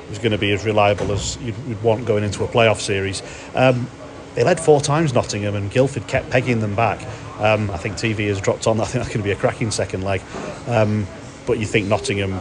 was 0.08 0.18
going 0.18 0.32
to 0.32 0.38
be 0.38 0.52
as 0.52 0.64
reliable 0.64 1.12
as 1.12 1.36
you'd, 1.38 1.56
you'd 1.66 1.82
want 1.82 2.06
going 2.06 2.24
into 2.24 2.44
a 2.44 2.48
playoff 2.48 2.80
series. 2.80 3.22
Um, 3.54 3.88
they 4.34 4.44
led 4.44 4.60
four 4.60 4.80
times 4.80 5.14
Nottingham, 5.14 5.54
and 5.54 5.70
Guildford 5.70 6.06
kept 6.06 6.30
pegging 6.30 6.60
them 6.60 6.74
back. 6.74 7.02
Um, 7.40 7.70
I 7.70 7.78
think 7.78 7.96
TV 7.96 8.28
has 8.28 8.40
dropped 8.40 8.66
on. 8.66 8.76
That. 8.76 8.82
I 8.84 8.86
think 8.86 9.04
that's 9.04 9.14
going 9.14 9.22
to 9.22 9.28
be 9.28 9.32
a 9.32 9.36
cracking 9.36 9.70
second 9.70 10.02
leg. 10.02 10.22
Um, 10.66 11.06
but 11.46 11.58
you 11.58 11.66
think 11.66 11.86
Nottingham 11.86 12.40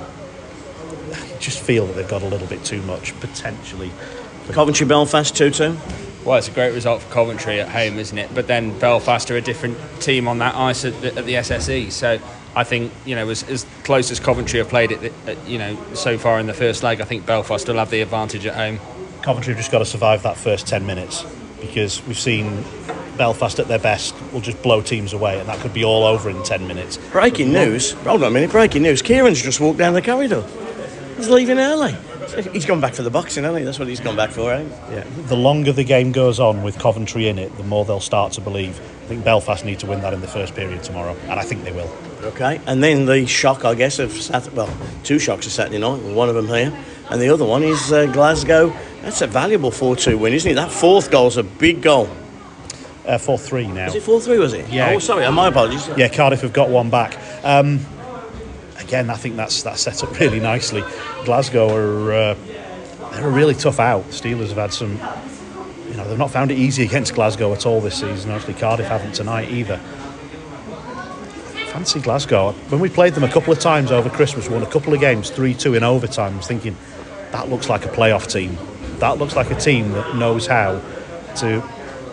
you 1.36 1.40
just 1.40 1.60
feel 1.60 1.86
that 1.88 1.94
they've 1.94 2.08
got 2.08 2.22
a 2.22 2.28
little 2.28 2.48
bit 2.48 2.64
too 2.64 2.82
much 2.84 3.18
potentially. 3.20 3.92
Coventry 4.52 4.86
Belfast 4.86 5.36
2 5.36 5.52
2. 5.52 5.78
Well, 6.24 6.38
it's 6.38 6.48
a 6.48 6.52
great 6.52 6.74
result 6.74 7.02
for 7.02 7.14
Coventry 7.14 7.60
at 7.60 7.70
home, 7.70 8.00
isn't 8.00 8.18
it? 8.18 8.34
But 8.34 8.48
then 8.48 8.78
Belfast 8.80 9.30
are 9.30 9.38
a 9.38 9.42
different 9.42 9.78
team 10.02 10.28
on 10.28 10.40
that 10.40 10.56
ice 10.56 10.84
at 10.86 11.00
the, 11.02 11.16
at 11.16 11.26
the 11.26 11.36
SSE. 11.36 11.92
So 11.92 12.20
I 12.56 12.64
think 12.64 12.92
you 13.06 13.16
know, 13.16 13.30
as, 13.30 13.44
as 13.50 13.66
close 13.84 14.12
as 14.12 14.20
Coventry 14.20 14.60
have 14.60 14.70
played 14.70 14.92
it, 14.92 15.14
uh, 15.28 15.36
you 15.46 15.58
know, 15.58 15.78
so 15.94 16.18
far 16.18 16.40
in 16.40 16.48
the 16.48 16.54
first 16.54 16.84
leg, 16.84 17.02
I 17.02 17.06
think 17.06 17.26
Belfast 17.26 17.68
will 17.68 17.76
have 17.76 17.90
the 17.90 18.02
advantage 18.02 18.46
at 18.46 18.56
home. 18.56 18.80
Coventry 19.22 19.54
have 19.54 19.60
just 19.60 19.72
got 19.72 19.80
to 19.80 19.86
survive 19.86 20.24
that 20.24 20.38
first 20.38 20.68
10 20.68 20.86
minutes 20.86 21.26
because 21.60 22.06
we've 22.06 22.18
seen 22.18 22.64
Belfast 23.18 23.60
at 23.60 23.68
their 23.68 23.80
best 23.80 24.16
will 24.32 24.42
just 24.42 24.62
blow 24.62 24.82
teams 24.82 25.14
away, 25.14 25.40
and 25.40 25.50
that 25.50 25.60
could 25.60 25.74
be 25.74 25.84
all 25.84 26.04
over 26.04 26.30
in 26.30 26.44
10 26.44 26.68
minutes. 26.68 26.98
Breaking 27.12 27.52
news. 27.52 27.92
Hold 27.92 28.24
on 28.24 28.30
a 28.30 28.32
minute. 28.32 28.52
Breaking 28.52 28.84
news. 28.84 29.02
Kieran's 29.02 29.42
just 29.42 29.60
walked 29.60 29.78
down 29.78 29.94
the 29.94 30.02
corridor. 30.02 30.46
He's 31.18 31.30
leaving 31.30 31.60
early. 31.60 31.96
He's 32.52 32.66
gone 32.66 32.82
back 32.82 32.94
for 32.94 33.04
the 33.04 33.10
boxing, 33.10 33.44
hasn't 33.44 33.60
he? 33.60 33.66
That's 33.66 33.80
what 33.80 33.88
he's 33.88 34.02
gone 34.02 34.18
back 34.18 34.32
for, 34.32 34.52
eh? 34.52 34.68
Yeah. 34.92 35.06
The 35.28 35.38
longer 35.38 35.72
the 35.72 35.86
game 35.86 36.12
goes 36.12 36.40
on 36.40 36.64
with 36.64 36.78
Coventry 36.78 37.30
in 37.30 37.40
it, 37.40 37.56
the 37.58 37.64
more 37.64 37.86
they'll 37.86 38.02
start 38.02 38.34
to 38.34 38.42
believe. 38.42 38.80
I 38.80 39.08
think 39.08 39.24
Belfast 39.24 39.64
need 39.64 39.80
to 39.80 39.86
win 39.86 40.02
that 40.02 40.14
in 40.14 40.22
the 40.22 40.28
first 40.28 40.56
period 40.56 40.84
tomorrow, 40.84 41.16
and 41.24 41.40
I 41.40 41.44
think 41.44 41.64
they 41.64 41.72
will. 41.72 41.90
Okay, 42.26 42.60
and 42.66 42.84
then 42.84 43.06
the 43.06 43.28
shock, 43.28 43.66
I 43.66 43.76
guess, 43.76 44.00
of 44.00 44.12
Saturday, 44.12 44.56
well, 44.56 44.78
two 45.04 45.20
shocks 45.20 45.46
of 45.46 45.52
Saturday 45.52 45.78
night, 45.78 46.02
one 46.02 46.28
of 46.28 46.34
them 46.36 46.48
here, 46.48 46.76
and 47.12 47.22
the 47.22 47.30
other 47.30 47.46
one 47.46 47.62
is 47.62 47.92
uh, 47.92 48.08
Glasgow. 48.08 48.76
That's 49.02 49.22
a 49.22 49.28
valuable 49.28 49.70
4 49.70 49.96
2 49.96 50.18
win, 50.18 50.34
isn't 50.34 50.52
it? 50.52 50.56
That 50.56 50.72
fourth 50.72 51.12
goal's 51.12 51.38
a 51.38 51.44
big 51.44 51.84
goal. 51.84 52.10
Uh, 53.06 53.20
4 53.20 53.38
3 53.38 53.68
now. 53.68 53.86
Was 53.86 53.96
it 53.96 54.04
4 54.04 54.20
3, 54.20 54.40
was 54.40 54.54
it? 54.54 54.68
Yeah. 54.70 54.92
Oh, 54.96 55.00
sorry, 55.00 55.30
my 55.32 55.50
apologies. 55.50 55.88
Yeah, 55.96 56.08
Cardiff 56.08 56.42
have 56.42 56.54
got 56.54 56.70
one 56.70 56.90
back. 56.90 57.20
Um, 57.44 57.86
again, 58.80 59.12
I 59.12 59.16
think 59.16 59.36
that's 59.36 59.62
that's 59.62 59.82
set 59.82 60.04
up 60.04 60.20
really 60.20 60.40
nicely. 60.40 60.84
Glasgow 61.26 61.70
are 61.76 62.14
uh, 62.14 62.36
they're 63.12 63.28
a 63.28 63.32
really 63.32 63.54
tough 63.54 63.80
out. 63.80 64.04
Steelers 64.06 64.48
have 64.50 64.58
had 64.58 64.74
some, 64.74 64.94
you 65.90 65.96
know, 65.96 66.08
they've 66.08 66.18
not 66.18 66.32
found 66.32 66.50
it 66.52 66.58
easy 66.58 66.84
against 66.84 67.14
Glasgow 67.14 67.54
at 67.54 67.66
all 67.68 67.82
this 67.82 68.00
season. 68.00 68.32
Obviously, 68.32 68.56
Cardiff 68.56 68.88
haven't 68.88 69.14
tonight 69.14 69.50
either. 69.50 69.80
Fancy 71.76 72.00
Glasgow. 72.00 72.54
When 72.70 72.80
we 72.80 72.88
played 72.88 73.16
them 73.16 73.26
a 73.26 73.28
couple 73.30 73.52
of 73.52 73.60
times 73.60 73.92
over 73.92 74.10
Christmas, 74.10 74.50
won 74.50 74.64
a 74.64 74.66
couple 74.66 74.94
of 74.94 75.02
games, 75.02 75.30
three 75.30 75.54
two 75.54 75.74
in 75.74 75.84
overtime. 75.84 76.36
I 76.36 76.38
was 76.38 76.48
thinking 76.48 76.78
that 77.34 77.50
looks 77.50 77.68
like 77.68 77.84
a 77.84 77.90
playoff 77.90 78.32
team. 78.32 78.58
That 79.00 79.18
looks 79.18 79.36
like 79.36 79.52
a 79.52 79.60
team 79.60 79.92
that 79.92 80.16
knows 80.16 80.48
how 80.48 80.82
to 81.36 81.62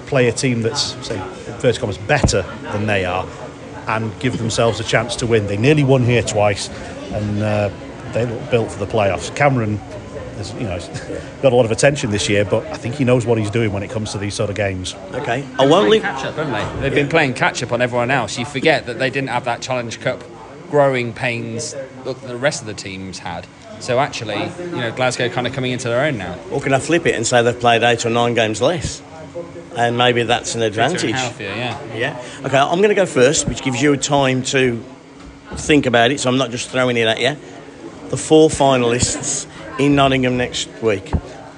play 0.06 0.26
a 0.26 0.32
team 0.32 0.62
that's, 0.62 0.96
say, 1.06 1.16
first 1.60 1.78
commas, 1.78 1.96
better 1.96 2.42
than 2.72 2.88
they 2.88 3.04
are 3.04 3.24
and 3.86 4.18
give 4.18 4.36
themselves 4.36 4.80
a 4.80 4.84
chance 4.84 5.14
to 5.14 5.28
win. 5.28 5.46
They 5.46 5.56
nearly 5.56 5.84
won 5.84 6.02
here 6.02 6.24
twice 6.24 6.68
and 7.12 7.40
uh, 7.40 7.70
they 8.14 8.26
look 8.26 8.50
built 8.50 8.72
for 8.72 8.84
the 8.84 8.92
playoffs. 8.92 9.32
Cameron 9.36 9.78
has, 10.34 10.52
you 10.54 10.64
know, 10.64 10.78
got 11.42 11.52
a 11.52 11.56
lot 11.56 11.64
of 11.64 11.70
attention 11.70 12.10
this 12.10 12.28
year, 12.28 12.44
but 12.44 12.66
I 12.66 12.76
think 12.76 12.94
he 12.96 13.04
knows 13.04 13.26
what 13.26 13.38
he's 13.38 13.50
doing 13.50 13.72
when 13.72 13.82
it 13.82 13.90
comes 13.90 14.12
to 14.12 14.18
these 14.18 14.34
sort 14.34 14.50
of 14.50 14.56
games. 14.56 14.94
Okay, 15.12 15.46
I 15.58 15.66
won't 15.66 15.88
leave. 15.88 16.02
catch 16.02 16.24
up, 16.24 16.34
haven't 16.34 16.52
they? 16.52 16.80
They've 16.80 16.94
been 16.94 17.08
playing 17.08 17.34
catch 17.34 17.62
up 17.62 17.72
on 17.72 17.82
everyone 17.82 18.10
else. 18.10 18.38
You 18.38 18.44
forget 18.44 18.86
that 18.86 18.98
they 18.98 19.10
didn't 19.10 19.30
have 19.30 19.44
that 19.44 19.60
Challenge 19.62 20.00
Cup 20.00 20.22
growing 20.70 21.12
pains 21.12 21.74
that 22.04 22.20
the 22.22 22.36
rest 22.36 22.62
of 22.62 22.66
the 22.66 22.74
teams 22.74 23.18
had. 23.18 23.46
So 23.80 23.98
actually, 23.98 24.42
you 24.58 24.76
know, 24.76 24.92
Glasgow 24.92 25.28
kind 25.28 25.46
of 25.46 25.52
coming 25.52 25.72
into 25.72 25.88
their 25.88 26.04
own 26.04 26.16
now. 26.16 26.38
Or 26.50 26.60
can 26.60 26.72
I 26.72 26.78
flip 26.78 27.04
it 27.04 27.14
and 27.14 27.26
say 27.26 27.42
they've 27.42 27.58
played 27.58 27.82
eight 27.82 28.06
or 28.06 28.10
nine 28.10 28.34
games 28.34 28.62
less? 28.62 29.02
And 29.76 29.98
maybe 29.98 30.22
that's 30.22 30.54
an 30.54 30.62
advantage. 30.62 31.10
healthier, 31.10 31.48
yeah. 31.48 31.94
Yeah. 31.94 32.24
Okay, 32.44 32.56
I'm 32.56 32.78
going 32.78 32.90
to 32.90 32.94
go 32.94 33.06
first, 33.06 33.48
which 33.48 33.62
gives 33.62 33.82
you 33.82 33.92
a 33.92 33.96
time 33.96 34.42
to 34.44 34.82
think 35.56 35.86
about 35.86 36.10
it, 36.10 36.20
so 36.20 36.30
I'm 36.30 36.38
not 36.38 36.50
just 36.50 36.70
throwing 36.70 36.96
it 36.96 37.06
at 37.06 37.20
you. 37.20 37.36
The 38.08 38.16
four 38.16 38.48
finalists 38.48 39.46
in 39.86 39.96
Nottingham 39.96 40.36
next 40.36 40.68
week. 40.80 41.12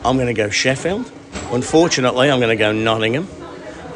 I'm 0.05 0.17
going 0.17 0.29
to 0.29 0.35
go 0.35 0.49
Sheffield. 0.49 1.11
Unfortunately, 1.51 2.31
I'm 2.31 2.41
going 2.41 2.57
to 2.57 2.63
go 2.63 2.73
Nottingham. 2.73 3.29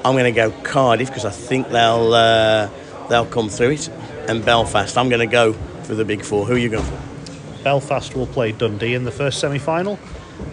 I'm 0.05 0.15
going 0.15 0.25
to 0.25 0.33
go 0.33 0.51
Cardiff 0.63 1.09
because 1.09 1.25
I 1.25 1.31
think 1.31 1.69
they'll 1.69 2.13
uh, 2.13 2.69
they'll 3.09 3.27
come 3.27 3.49
through 3.49 3.71
it, 3.71 3.89
and 4.29 4.45
Belfast. 4.45 4.97
I'm 4.99 5.09
going 5.09 5.27
to 5.27 5.33
go 5.33 5.55
for 5.83 5.95
the 5.95 6.05
big 6.05 6.23
four. 6.23 6.47
Who 6.47 6.55
are 6.55 6.59
you 6.59 6.69
going 6.69 6.85
for? 6.85 7.65
Belfast 7.65 8.15
will 8.15 8.27
play 8.27 8.53
Dundee 8.53 8.95
in 8.95 9.05
the 9.05 9.11
first 9.11 9.41
semi 9.41 9.59
final, 9.59 9.99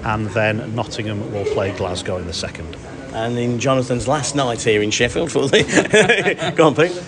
and 0.04 0.28
then 0.28 0.74
Nottingham 0.74 1.32
will 1.34 1.46
play 1.46 1.76
Glasgow 1.76 2.18
in 2.18 2.28
the 2.28 2.34
second. 2.34 2.76
And 3.14 3.38
in 3.38 3.60
Jonathan's 3.60 4.08
last 4.08 4.36
night 4.36 4.62
here 4.62 4.82
in 4.82 4.92
Sheffield 4.92 5.32
for 5.32 5.48
the. 5.48 6.54
go 6.56 6.68
on, 6.68 6.76
Pete. 6.76 7.02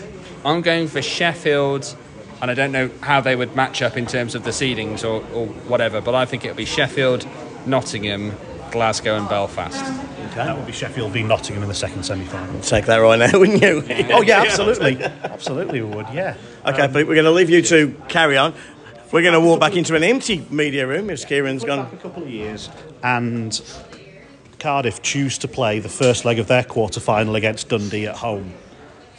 I'm 0.45 0.62
going 0.62 0.88
for 0.88 1.01
Sheffield, 1.01 1.95
and 2.41 2.51
I 2.51 2.53
don't 2.53 2.72
know 2.72 2.89
how 3.01 3.22
they 3.22 3.36
would 3.36 3.56
match 3.56 3.82
up 3.82 3.98
in 3.98 4.06
terms 4.06 4.36
of 4.36 4.44
the 4.44 4.51
seedings 4.51 5.03
or, 5.03 5.25
or 5.34 5.48
whatever, 5.67 6.01
but 6.01 6.15
I 6.15 6.25
think 6.25 6.46
it'll 6.46 6.58
be 6.58 6.65
Sheffield, 6.65 7.27
Nottingham, 7.65 8.34
Glasgow, 8.72 9.17
and 9.17 9.27
Belfast. 9.27 9.84
Okay. 9.84 10.36
That 10.46 10.56
would 10.56 10.67
be 10.67 10.72
Sheffield 10.72 11.13
v 11.13 11.24
Nottingham 11.24 11.63
in 11.63 11.70
the 11.70 11.75
second 11.75 12.03
semi 12.03 12.25
final. 12.25 12.60
Take 12.62 12.86
that 12.86 12.98
right 12.98 13.17
now, 13.17 13.32
wouldn't 13.39 13.62
you? 13.62 13.84
Oh, 14.13 14.22
yeah, 14.22 14.41
absolutely. 14.41 15.01
absolutely, 15.03 15.82
we 15.82 15.96
would, 15.96 16.10
yeah. 16.10 16.36
Okay, 16.65 16.84
um, 16.84 16.94
Pete, 16.94 17.08
we're 17.08 17.15
going 17.15 17.25
to 17.25 17.32
leave 17.32 17.50
you 17.50 17.62
to 17.63 17.96
carry 18.08 18.38
on. 18.38 18.53
We're 19.12 19.22
going 19.22 19.34
to 19.34 19.39
walk 19.39 19.60
back 19.60 19.75
into 19.75 19.96
an 19.96 20.03
empty 20.03 20.46
media 20.50 20.86
room 20.86 21.10
as 21.10 21.24
Kieran's 21.24 21.63
gone. 21.63 21.86
back 21.86 21.94
a 21.94 21.98
couple 21.98 22.24
of 22.24 22.29
years, 22.29 22.70
and 23.01 23.60
Cardiff 24.60 25.01
choose 25.01 25.38
to 25.39 25.48
play 25.48 25.79
the 25.79 25.89
first 25.89 26.25
leg 26.25 26.39
of 26.39 26.48
their 26.48 26.63
quarter 26.63 27.00
final 27.00 27.36
against 27.36 27.70
Dundee 27.70 28.06
at 28.08 28.17
home. 28.17 28.54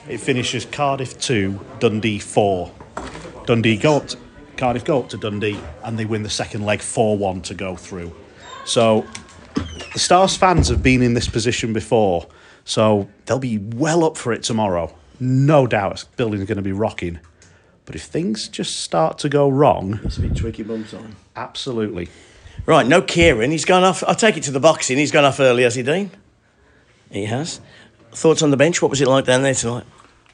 It 0.08 0.18
finishes 0.18 0.66
Cardiff 0.66 1.18
2, 1.18 1.58
Dundee 1.80 2.18
4. 2.18 2.70
Dundee 3.48 3.78
go 3.78 3.96
up 3.96 4.08
to, 4.08 4.18
Cardiff 4.58 4.84
go 4.84 5.00
up 5.00 5.08
to 5.08 5.16
Dundee 5.16 5.58
and 5.82 5.98
they 5.98 6.04
win 6.04 6.22
the 6.22 6.28
second 6.28 6.66
leg 6.66 6.82
4 6.82 7.16
1 7.16 7.40
to 7.42 7.54
go 7.54 7.76
through. 7.76 8.14
So 8.66 9.06
the 9.94 9.98
Stars 9.98 10.36
fans 10.36 10.68
have 10.68 10.82
been 10.82 11.00
in 11.00 11.14
this 11.14 11.28
position 11.28 11.72
before, 11.72 12.26
so 12.66 13.08
they'll 13.24 13.38
be 13.38 13.56
well 13.56 14.04
up 14.04 14.18
for 14.18 14.34
it 14.34 14.42
tomorrow. 14.42 14.94
No 15.18 15.66
doubt, 15.66 16.04
building's 16.18 16.44
going 16.44 16.56
to 16.56 16.62
be 16.62 16.72
rocking. 16.72 17.20
But 17.86 17.94
if 17.96 18.02
things 18.02 18.48
just 18.48 18.80
start 18.80 19.16
to 19.20 19.30
go 19.30 19.48
wrong, 19.48 19.98
It's 20.04 20.18
a 20.18 20.20
bit 20.20 20.36
tricky 20.36 20.62
bumps 20.62 20.92
on. 20.92 21.16
absolutely. 21.34 22.10
Right, 22.66 22.86
no 22.86 23.00
Kieran. 23.00 23.50
He's 23.50 23.64
gone 23.64 23.82
off. 23.82 24.04
I'll 24.06 24.14
take 24.14 24.36
it 24.36 24.42
to 24.42 24.50
the 24.50 24.60
boxing. 24.60 24.98
He's 24.98 25.10
gone 25.10 25.24
off 25.24 25.40
early, 25.40 25.62
has 25.62 25.74
he, 25.74 25.82
Dean? 25.82 26.10
He 27.10 27.24
has. 27.24 27.62
Thoughts 28.12 28.42
on 28.42 28.50
the 28.50 28.58
bench? 28.58 28.82
What 28.82 28.90
was 28.90 29.00
it 29.00 29.08
like 29.08 29.24
down 29.24 29.42
there 29.42 29.54
tonight? 29.54 29.84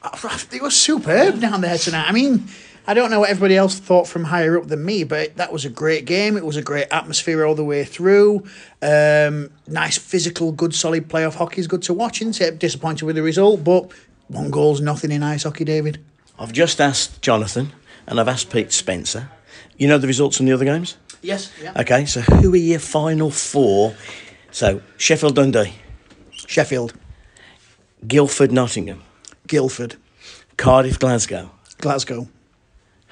Uh, 0.01 0.37
it 0.51 0.61
was 0.61 0.75
superb 0.75 1.39
down 1.39 1.61
there 1.61 1.77
tonight. 1.77 2.09
I 2.09 2.11
mean, 2.11 2.47
I 2.87 2.93
don't 2.93 3.09
know 3.09 3.21
what 3.21 3.29
everybody 3.29 3.57
else 3.57 3.79
thought 3.79 4.07
from 4.07 4.25
higher 4.25 4.57
up 4.57 4.67
than 4.67 4.85
me, 4.85 5.03
but 5.03 5.35
that 5.37 5.51
was 5.51 5.65
a 5.65 5.69
great 5.69 6.05
game. 6.05 6.37
It 6.37 6.45
was 6.45 6.55
a 6.55 6.61
great 6.61 6.87
atmosphere 6.91 7.43
all 7.45 7.55
the 7.55 7.63
way 7.63 7.83
through. 7.83 8.43
Um, 8.81 9.49
nice 9.67 9.97
physical, 9.97 10.51
good, 10.51 10.75
solid 10.75 11.09
playoff 11.09 11.35
hockey 11.35 11.61
is 11.61 11.67
good 11.67 11.81
to 11.83 11.93
watch. 11.93 12.21
And 12.21 12.33
disappointed 12.59 13.05
with 13.05 13.15
the 13.15 13.23
result, 13.23 13.63
but 13.63 13.91
one 14.27 14.51
goal's 14.51 14.81
nothing 14.81 15.11
in 15.11 15.23
ice 15.23 15.43
hockey, 15.43 15.63
David. 15.63 16.03
I've 16.37 16.53
just 16.53 16.79
asked 16.79 17.21
Jonathan 17.21 17.71
and 18.07 18.19
I've 18.19 18.27
asked 18.27 18.51
Pete 18.51 18.71
Spencer. 18.71 19.29
You 19.77 19.87
know 19.87 19.97
the 19.97 20.07
results 20.07 20.37
from 20.37 20.45
the 20.45 20.53
other 20.53 20.65
games? 20.65 20.97
Yes. 21.21 21.51
Yeah. 21.61 21.73
Okay, 21.81 22.05
so 22.05 22.21
who 22.21 22.53
are 22.53 22.57
your 22.57 22.79
final 22.79 23.31
four? 23.31 23.95
So 24.51 24.81
Sheffield 24.97 25.35
Dundee, 25.35 25.73
Sheffield, 26.31 26.93
Guildford 28.07 28.51
Nottingham, 28.51 29.01
Guildford, 29.47 29.95
Cardiff 30.57 30.99
Glasgow. 30.99 31.51
Glasgow, 31.79 32.27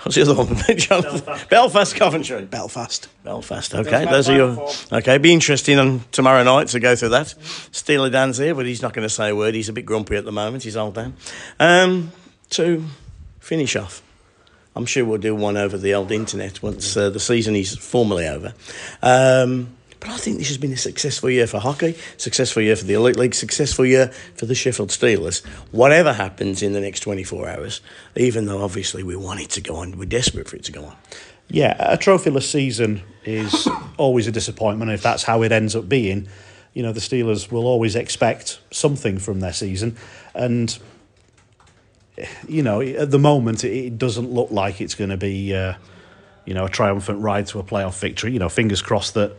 What's 0.03 0.15
the 0.15 0.21
other 0.23 0.35
one? 0.35 0.55
Jonathan? 0.77 1.47
Belfast. 1.49 1.95
Coventry. 1.95 2.43
Belfast. 2.43 3.07
Belfast. 3.23 3.73
Okay, 3.73 4.03
those 4.05 4.27
are 4.27 4.35
your. 4.35 4.69
Okay, 4.91 5.17
be 5.17 5.31
interesting 5.31 5.79
on 5.79 6.01
tomorrow 6.11 6.43
night 6.43 6.67
to 6.69 6.79
go 6.81 6.95
through 6.95 7.09
that. 7.09 7.27
Steeler 7.71 8.11
Dan's 8.11 8.37
here, 8.37 8.53
but 8.53 8.65
he's 8.65 8.81
not 8.81 8.93
going 8.93 9.07
to 9.07 9.13
say 9.13 9.29
a 9.29 9.35
word. 9.35 9.55
He's 9.55 9.69
a 9.69 9.73
bit 9.73 9.85
grumpy 9.85 10.17
at 10.17 10.25
the 10.25 10.31
moment. 10.31 10.63
He's 10.63 10.75
old 10.75 10.95
Dan. 10.95 11.15
Um, 11.57 12.11
to 12.51 12.83
finish 13.39 13.77
off, 13.77 14.01
I'm 14.75 14.85
sure 14.85 15.05
we'll 15.05 15.19
do 15.19 15.35
one 15.35 15.55
over 15.55 15.77
the 15.77 15.93
old 15.93 16.11
internet 16.11 16.61
once 16.61 16.97
uh, 16.97 17.09
the 17.09 17.19
season 17.19 17.55
is 17.55 17.77
formally 17.77 18.27
over. 18.27 18.53
Um, 19.01 19.69
but 20.03 20.11
I 20.11 20.17
think 20.17 20.37
this 20.37 20.49
has 20.49 20.57
been 20.57 20.73
a 20.73 20.77
successful 20.77 21.29
year 21.29 21.47
for 21.47 21.59
hockey, 21.59 21.95
successful 22.17 22.61
year 22.61 22.75
for 22.75 22.83
the 22.83 22.93
Elite 22.93 23.15
League, 23.15 23.33
successful 23.33 23.85
year 23.85 24.07
for 24.35 24.45
the 24.45 24.53
Sheffield 24.53 24.89
Steelers. 24.89 25.45
Whatever 25.71 26.11
happens 26.11 26.61
in 26.61 26.73
the 26.73 26.81
next 26.81 26.99
24 26.99 27.47
hours, 27.47 27.79
even 28.17 28.45
though 28.45 28.61
obviously 28.61 29.01
we 29.01 29.15
want 29.15 29.39
it 29.39 29.49
to 29.51 29.61
go 29.61 29.77
on, 29.77 29.97
we're 29.97 30.03
desperate 30.03 30.49
for 30.49 30.57
it 30.57 30.65
to 30.65 30.73
go 30.73 30.83
on. 30.83 30.95
Yeah, 31.47 31.75
a 31.79 31.97
trophyless 31.97 32.43
season 32.51 33.01
is 33.23 33.65
always 33.97 34.27
a 34.27 34.31
disappointment. 34.31 34.91
If 34.91 35.01
that's 35.01 35.23
how 35.23 35.41
it 35.41 35.53
ends 35.53 35.73
up 35.73 35.87
being, 35.87 36.27
you 36.73 36.83
know, 36.83 36.91
the 36.91 36.99
Steelers 36.99 37.49
will 37.49 37.65
always 37.65 37.95
expect 37.95 38.59
something 38.71 39.19
from 39.19 39.39
their 39.39 39.53
season. 39.53 39.95
And, 40.35 40.77
you 42.45 42.61
know, 42.61 42.81
at 42.81 43.11
the 43.11 43.19
moment, 43.19 43.63
it- 43.63 43.97
doesn't 43.97 44.29
look 44.29 44.51
like 44.51 44.81
it's 44.81 44.95
going 44.95 45.11
to 45.11 45.17
be, 45.17 45.55
uh, 45.55 45.75
you 46.45 46.53
know, 46.53 46.65
a 46.65 46.69
triumphant 46.69 47.21
ride 47.21 47.47
to 47.47 47.59
a 47.59 47.63
playoff 47.63 47.99
victory. 47.99 48.33
You 48.33 48.39
know, 48.39 48.49
fingers 48.49 48.81
crossed 48.81 49.13
that, 49.13 49.33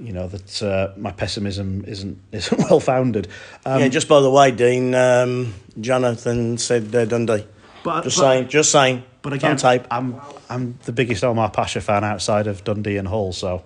you 0.00 0.12
know, 0.12 0.28
that 0.28 0.62
uh, 0.62 0.92
my 0.98 1.12
pessimism 1.12 1.84
isn't 1.86 2.18
isn't 2.32 2.58
well 2.58 2.80
founded. 2.80 3.28
Um, 3.64 3.80
yeah, 3.80 3.88
just 3.88 4.08
by 4.08 4.20
the 4.20 4.30
way, 4.30 4.50
Dean, 4.50 4.94
um, 4.94 5.54
Jonathan 5.80 6.58
said 6.58 6.94
uh, 6.94 7.04
Dundee. 7.04 7.46
But- 7.82 8.04
just 8.04 8.16
but- 8.16 8.22
saying, 8.22 8.48
just 8.48 8.70
saying. 8.70 9.04
But 9.22 9.34
again, 9.34 9.50
on 9.50 9.56
tape. 9.58 9.86
I'm 9.90 10.18
I'm 10.48 10.78
the 10.84 10.92
biggest 10.92 11.22
Omar 11.22 11.50
Pacha 11.50 11.82
fan 11.82 12.04
outside 12.04 12.46
of 12.46 12.64
Dundee 12.64 12.96
and 12.96 13.06
Hull. 13.06 13.34
So, 13.34 13.62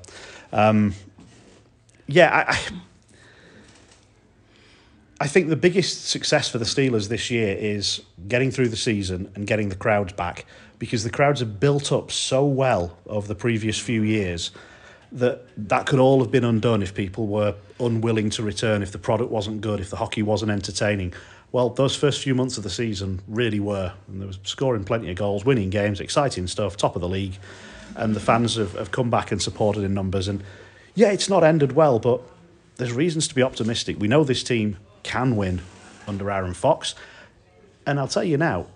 um, 0.53 0.95
yeah, 2.09 2.45
I, 2.49 2.53
I 2.53 2.59
I 5.21 5.27
think 5.29 5.49
the 5.49 5.57
biggest 5.57 6.07
success 6.09 6.49
for 6.49 6.59
the 6.59 6.65
Steelers 6.65 7.09
this 7.09 7.31
year 7.31 7.57
is 7.57 8.03
getting 8.27 8.51
through 8.51 8.69
the 8.69 8.77
season 8.77 9.31
and 9.37 9.47
getting 9.47 9.69
the 9.69 9.77
crowds 9.77 10.13
back 10.13 10.45
because 10.79 11.05
the 11.05 11.11
crowds 11.11 11.41
have 11.41 11.61
built 11.61 11.93
up 11.93 12.11
so 12.11 12.45
well 12.45 12.99
over 13.07 13.29
the 13.29 13.35
previous 13.35 13.79
few 13.79 14.03
years 14.03 14.51
that 15.15 15.47
that 15.57 15.87
could 15.87 16.01
all 16.01 16.21
have 16.21 16.31
been 16.31 16.45
undone 16.45 16.83
if 16.83 16.93
people 16.93 17.27
were 17.27 17.55
unwilling 17.79 18.31
to 18.31 18.43
return, 18.43 18.83
if 18.83 18.93
the 18.93 18.99
product 18.99 19.31
wasn't 19.31 19.61
good, 19.61 19.81
if 19.81 19.89
the 19.89 19.97
hockey 19.97 20.23
wasn't 20.23 20.51
entertaining. 20.51 21.15
Well, 21.53 21.71
those 21.71 21.95
first 21.95 22.21
few 22.21 22.35
months 22.35 22.57
of 22.57 22.65
the 22.65 22.71
season 22.71 23.23
really 23.29 23.61
were, 23.61 23.93
and 24.09 24.21
there 24.21 24.27
was 24.27 24.41
scoring 24.43 24.83
plenty 24.83 25.11
of 25.11 25.17
goals, 25.17 25.45
winning 25.45 25.71
games, 25.71 26.01
exciting 26.01 26.49
stuff, 26.49 26.77
top 26.77 26.97
of 26.97 27.01
the 27.01 27.09
league, 27.09 27.39
and 27.95 28.15
the 28.17 28.21
fans 28.21 28.57
have, 28.57 28.73
have 28.73 28.91
come 28.91 29.09
back 29.09 29.31
and 29.31 29.41
supported 29.41 29.85
in 29.85 29.95
numbers. 29.95 30.27
And 30.27 30.43
yeah, 30.97 31.13
it's 31.13 31.29
not 31.29 31.45
ended 31.45 31.73
well, 31.73 32.01
but 32.01 32.21
there's 32.77 32.93
reasons 32.93 33.29
to 33.29 33.37
be 33.37 33.43
optimistic. 33.43 34.01
We 34.01 34.09
know 34.09 34.25
this 34.25 34.43
team 34.43 34.79
can 35.05 35.37
win 35.37 35.63
under 36.09 36.29
Aaron 36.29 36.55
Fox, 36.55 36.97
and 37.87 38.01
I'll 38.01 38.09
tell 38.09 38.25
you 38.25 38.37
now, 38.37 38.67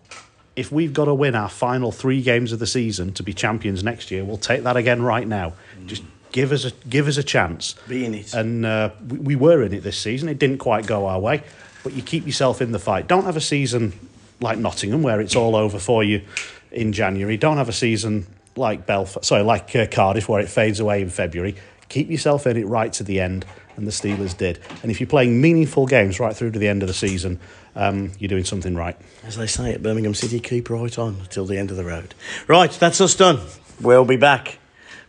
if 0.54 0.70
we've 0.70 0.92
got 0.92 1.06
to 1.06 1.14
win 1.14 1.34
our 1.34 1.48
final 1.48 1.90
three 1.90 2.22
games 2.22 2.52
of 2.52 2.60
the 2.60 2.66
season 2.66 3.12
to 3.14 3.24
be 3.24 3.32
champions 3.32 3.82
next 3.82 4.12
year, 4.12 4.24
we'll 4.24 4.36
take 4.36 4.62
that 4.62 4.76
again 4.76 5.02
right 5.02 5.26
now. 5.26 5.54
Just 5.86 6.02
give 6.32 6.52
us 6.52 6.64
a 6.64 6.70
give 6.88 7.08
us 7.08 7.16
a 7.16 7.22
chance. 7.22 7.74
Be 7.86 8.04
in 8.04 8.14
it. 8.14 8.34
And 8.34 8.64
uh, 8.64 8.90
we, 9.08 9.18
we 9.18 9.36
were 9.36 9.62
in 9.62 9.72
it 9.72 9.82
this 9.82 9.98
season. 9.98 10.28
It 10.28 10.38
didn't 10.38 10.58
quite 10.58 10.86
go 10.86 11.06
our 11.06 11.20
way, 11.20 11.42
but 11.82 11.92
you 11.92 12.02
keep 12.02 12.26
yourself 12.26 12.60
in 12.60 12.72
the 12.72 12.78
fight. 12.78 13.06
Don't 13.06 13.24
have 13.24 13.36
a 13.36 13.40
season 13.40 13.92
like 14.40 14.58
Nottingham 14.58 15.02
where 15.02 15.20
it's 15.20 15.36
all 15.36 15.56
over 15.56 15.78
for 15.78 16.04
you 16.04 16.22
in 16.70 16.92
January. 16.92 17.36
Don't 17.36 17.56
have 17.56 17.68
a 17.68 17.72
season 17.72 18.26
like 18.56 18.86
Belfast, 18.86 19.24
sorry, 19.24 19.42
like 19.42 19.74
uh, 19.74 19.86
Cardiff 19.86 20.28
where 20.28 20.40
it 20.40 20.48
fades 20.48 20.80
away 20.80 21.02
in 21.02 21.10
February. 21.10 21.56
Keep 21.88 22.10
yourself 22.10 22.46
in 22.46 22.56
it 22.56 22.66
right 22.66 22.92
to 22.94 23.02
the 23.02 23.20
end, 23.20 23.46
and 23.76 23.86
the 23.86 23.90
Steelers 23.90 24.36
did. 24.36 24.58
And 24.82 24.90
if 24.90 25.00
you're 25.00 25.08
playing 25.08 25.40
meaningful 25.40 25.86
games 25.86 26.20
right 26.20 26.36
through 26.36 26.50
to 26.50 26.58
the 26.58 26.68
end 26.68 26.82
of 26.82 26.88
the 26.88 26.94
season, 26.94 27.40
um, 27.74 28.12
you're 28.18 28.28
doing 28.28 28.44
something 28.44 28.74
right. 28.74 28.96
As 29.24 29.36
they 29.36 29.46
say 29.46 29.72
at 29.72 29.82
Birmingham 29.82 30.14
City, 30.14 30.38
keep 30.40 30.68
right 30.68 30.98
on 30.98 31.22
till 31.30 31.46
the 31.46 31.56
end 31.56 31.70
of 31.70 31.76
the 31.76 31.84
road. 31.84 32.14
Right, 32.46 32.70
that's 32.70 33.00
us 33.00 33.14
done. 33.14 33.40
We'll 33.80 34.04
be 34.04 34.16
back 34.16 34.58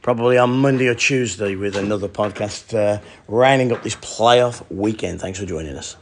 probably 0.10 0.40
on 0.40 0.50
Monday 0.50 0.88
or 0.88 0.96
Tuesday 0.96 1.56
with 1.56 1.76
another 1.76 2.08
podcast 2.08 2.74
uh, 2.74 3.00
rounding 3.28 3.72
up 3.72 3.84
this 3.84 3.96
playoff 3.98 4.66
weekend. 4.72 5.22
Thanks 5.22 5.38
for 5.38 5.46
joining 5.46 5.76
us. 5.76 5.98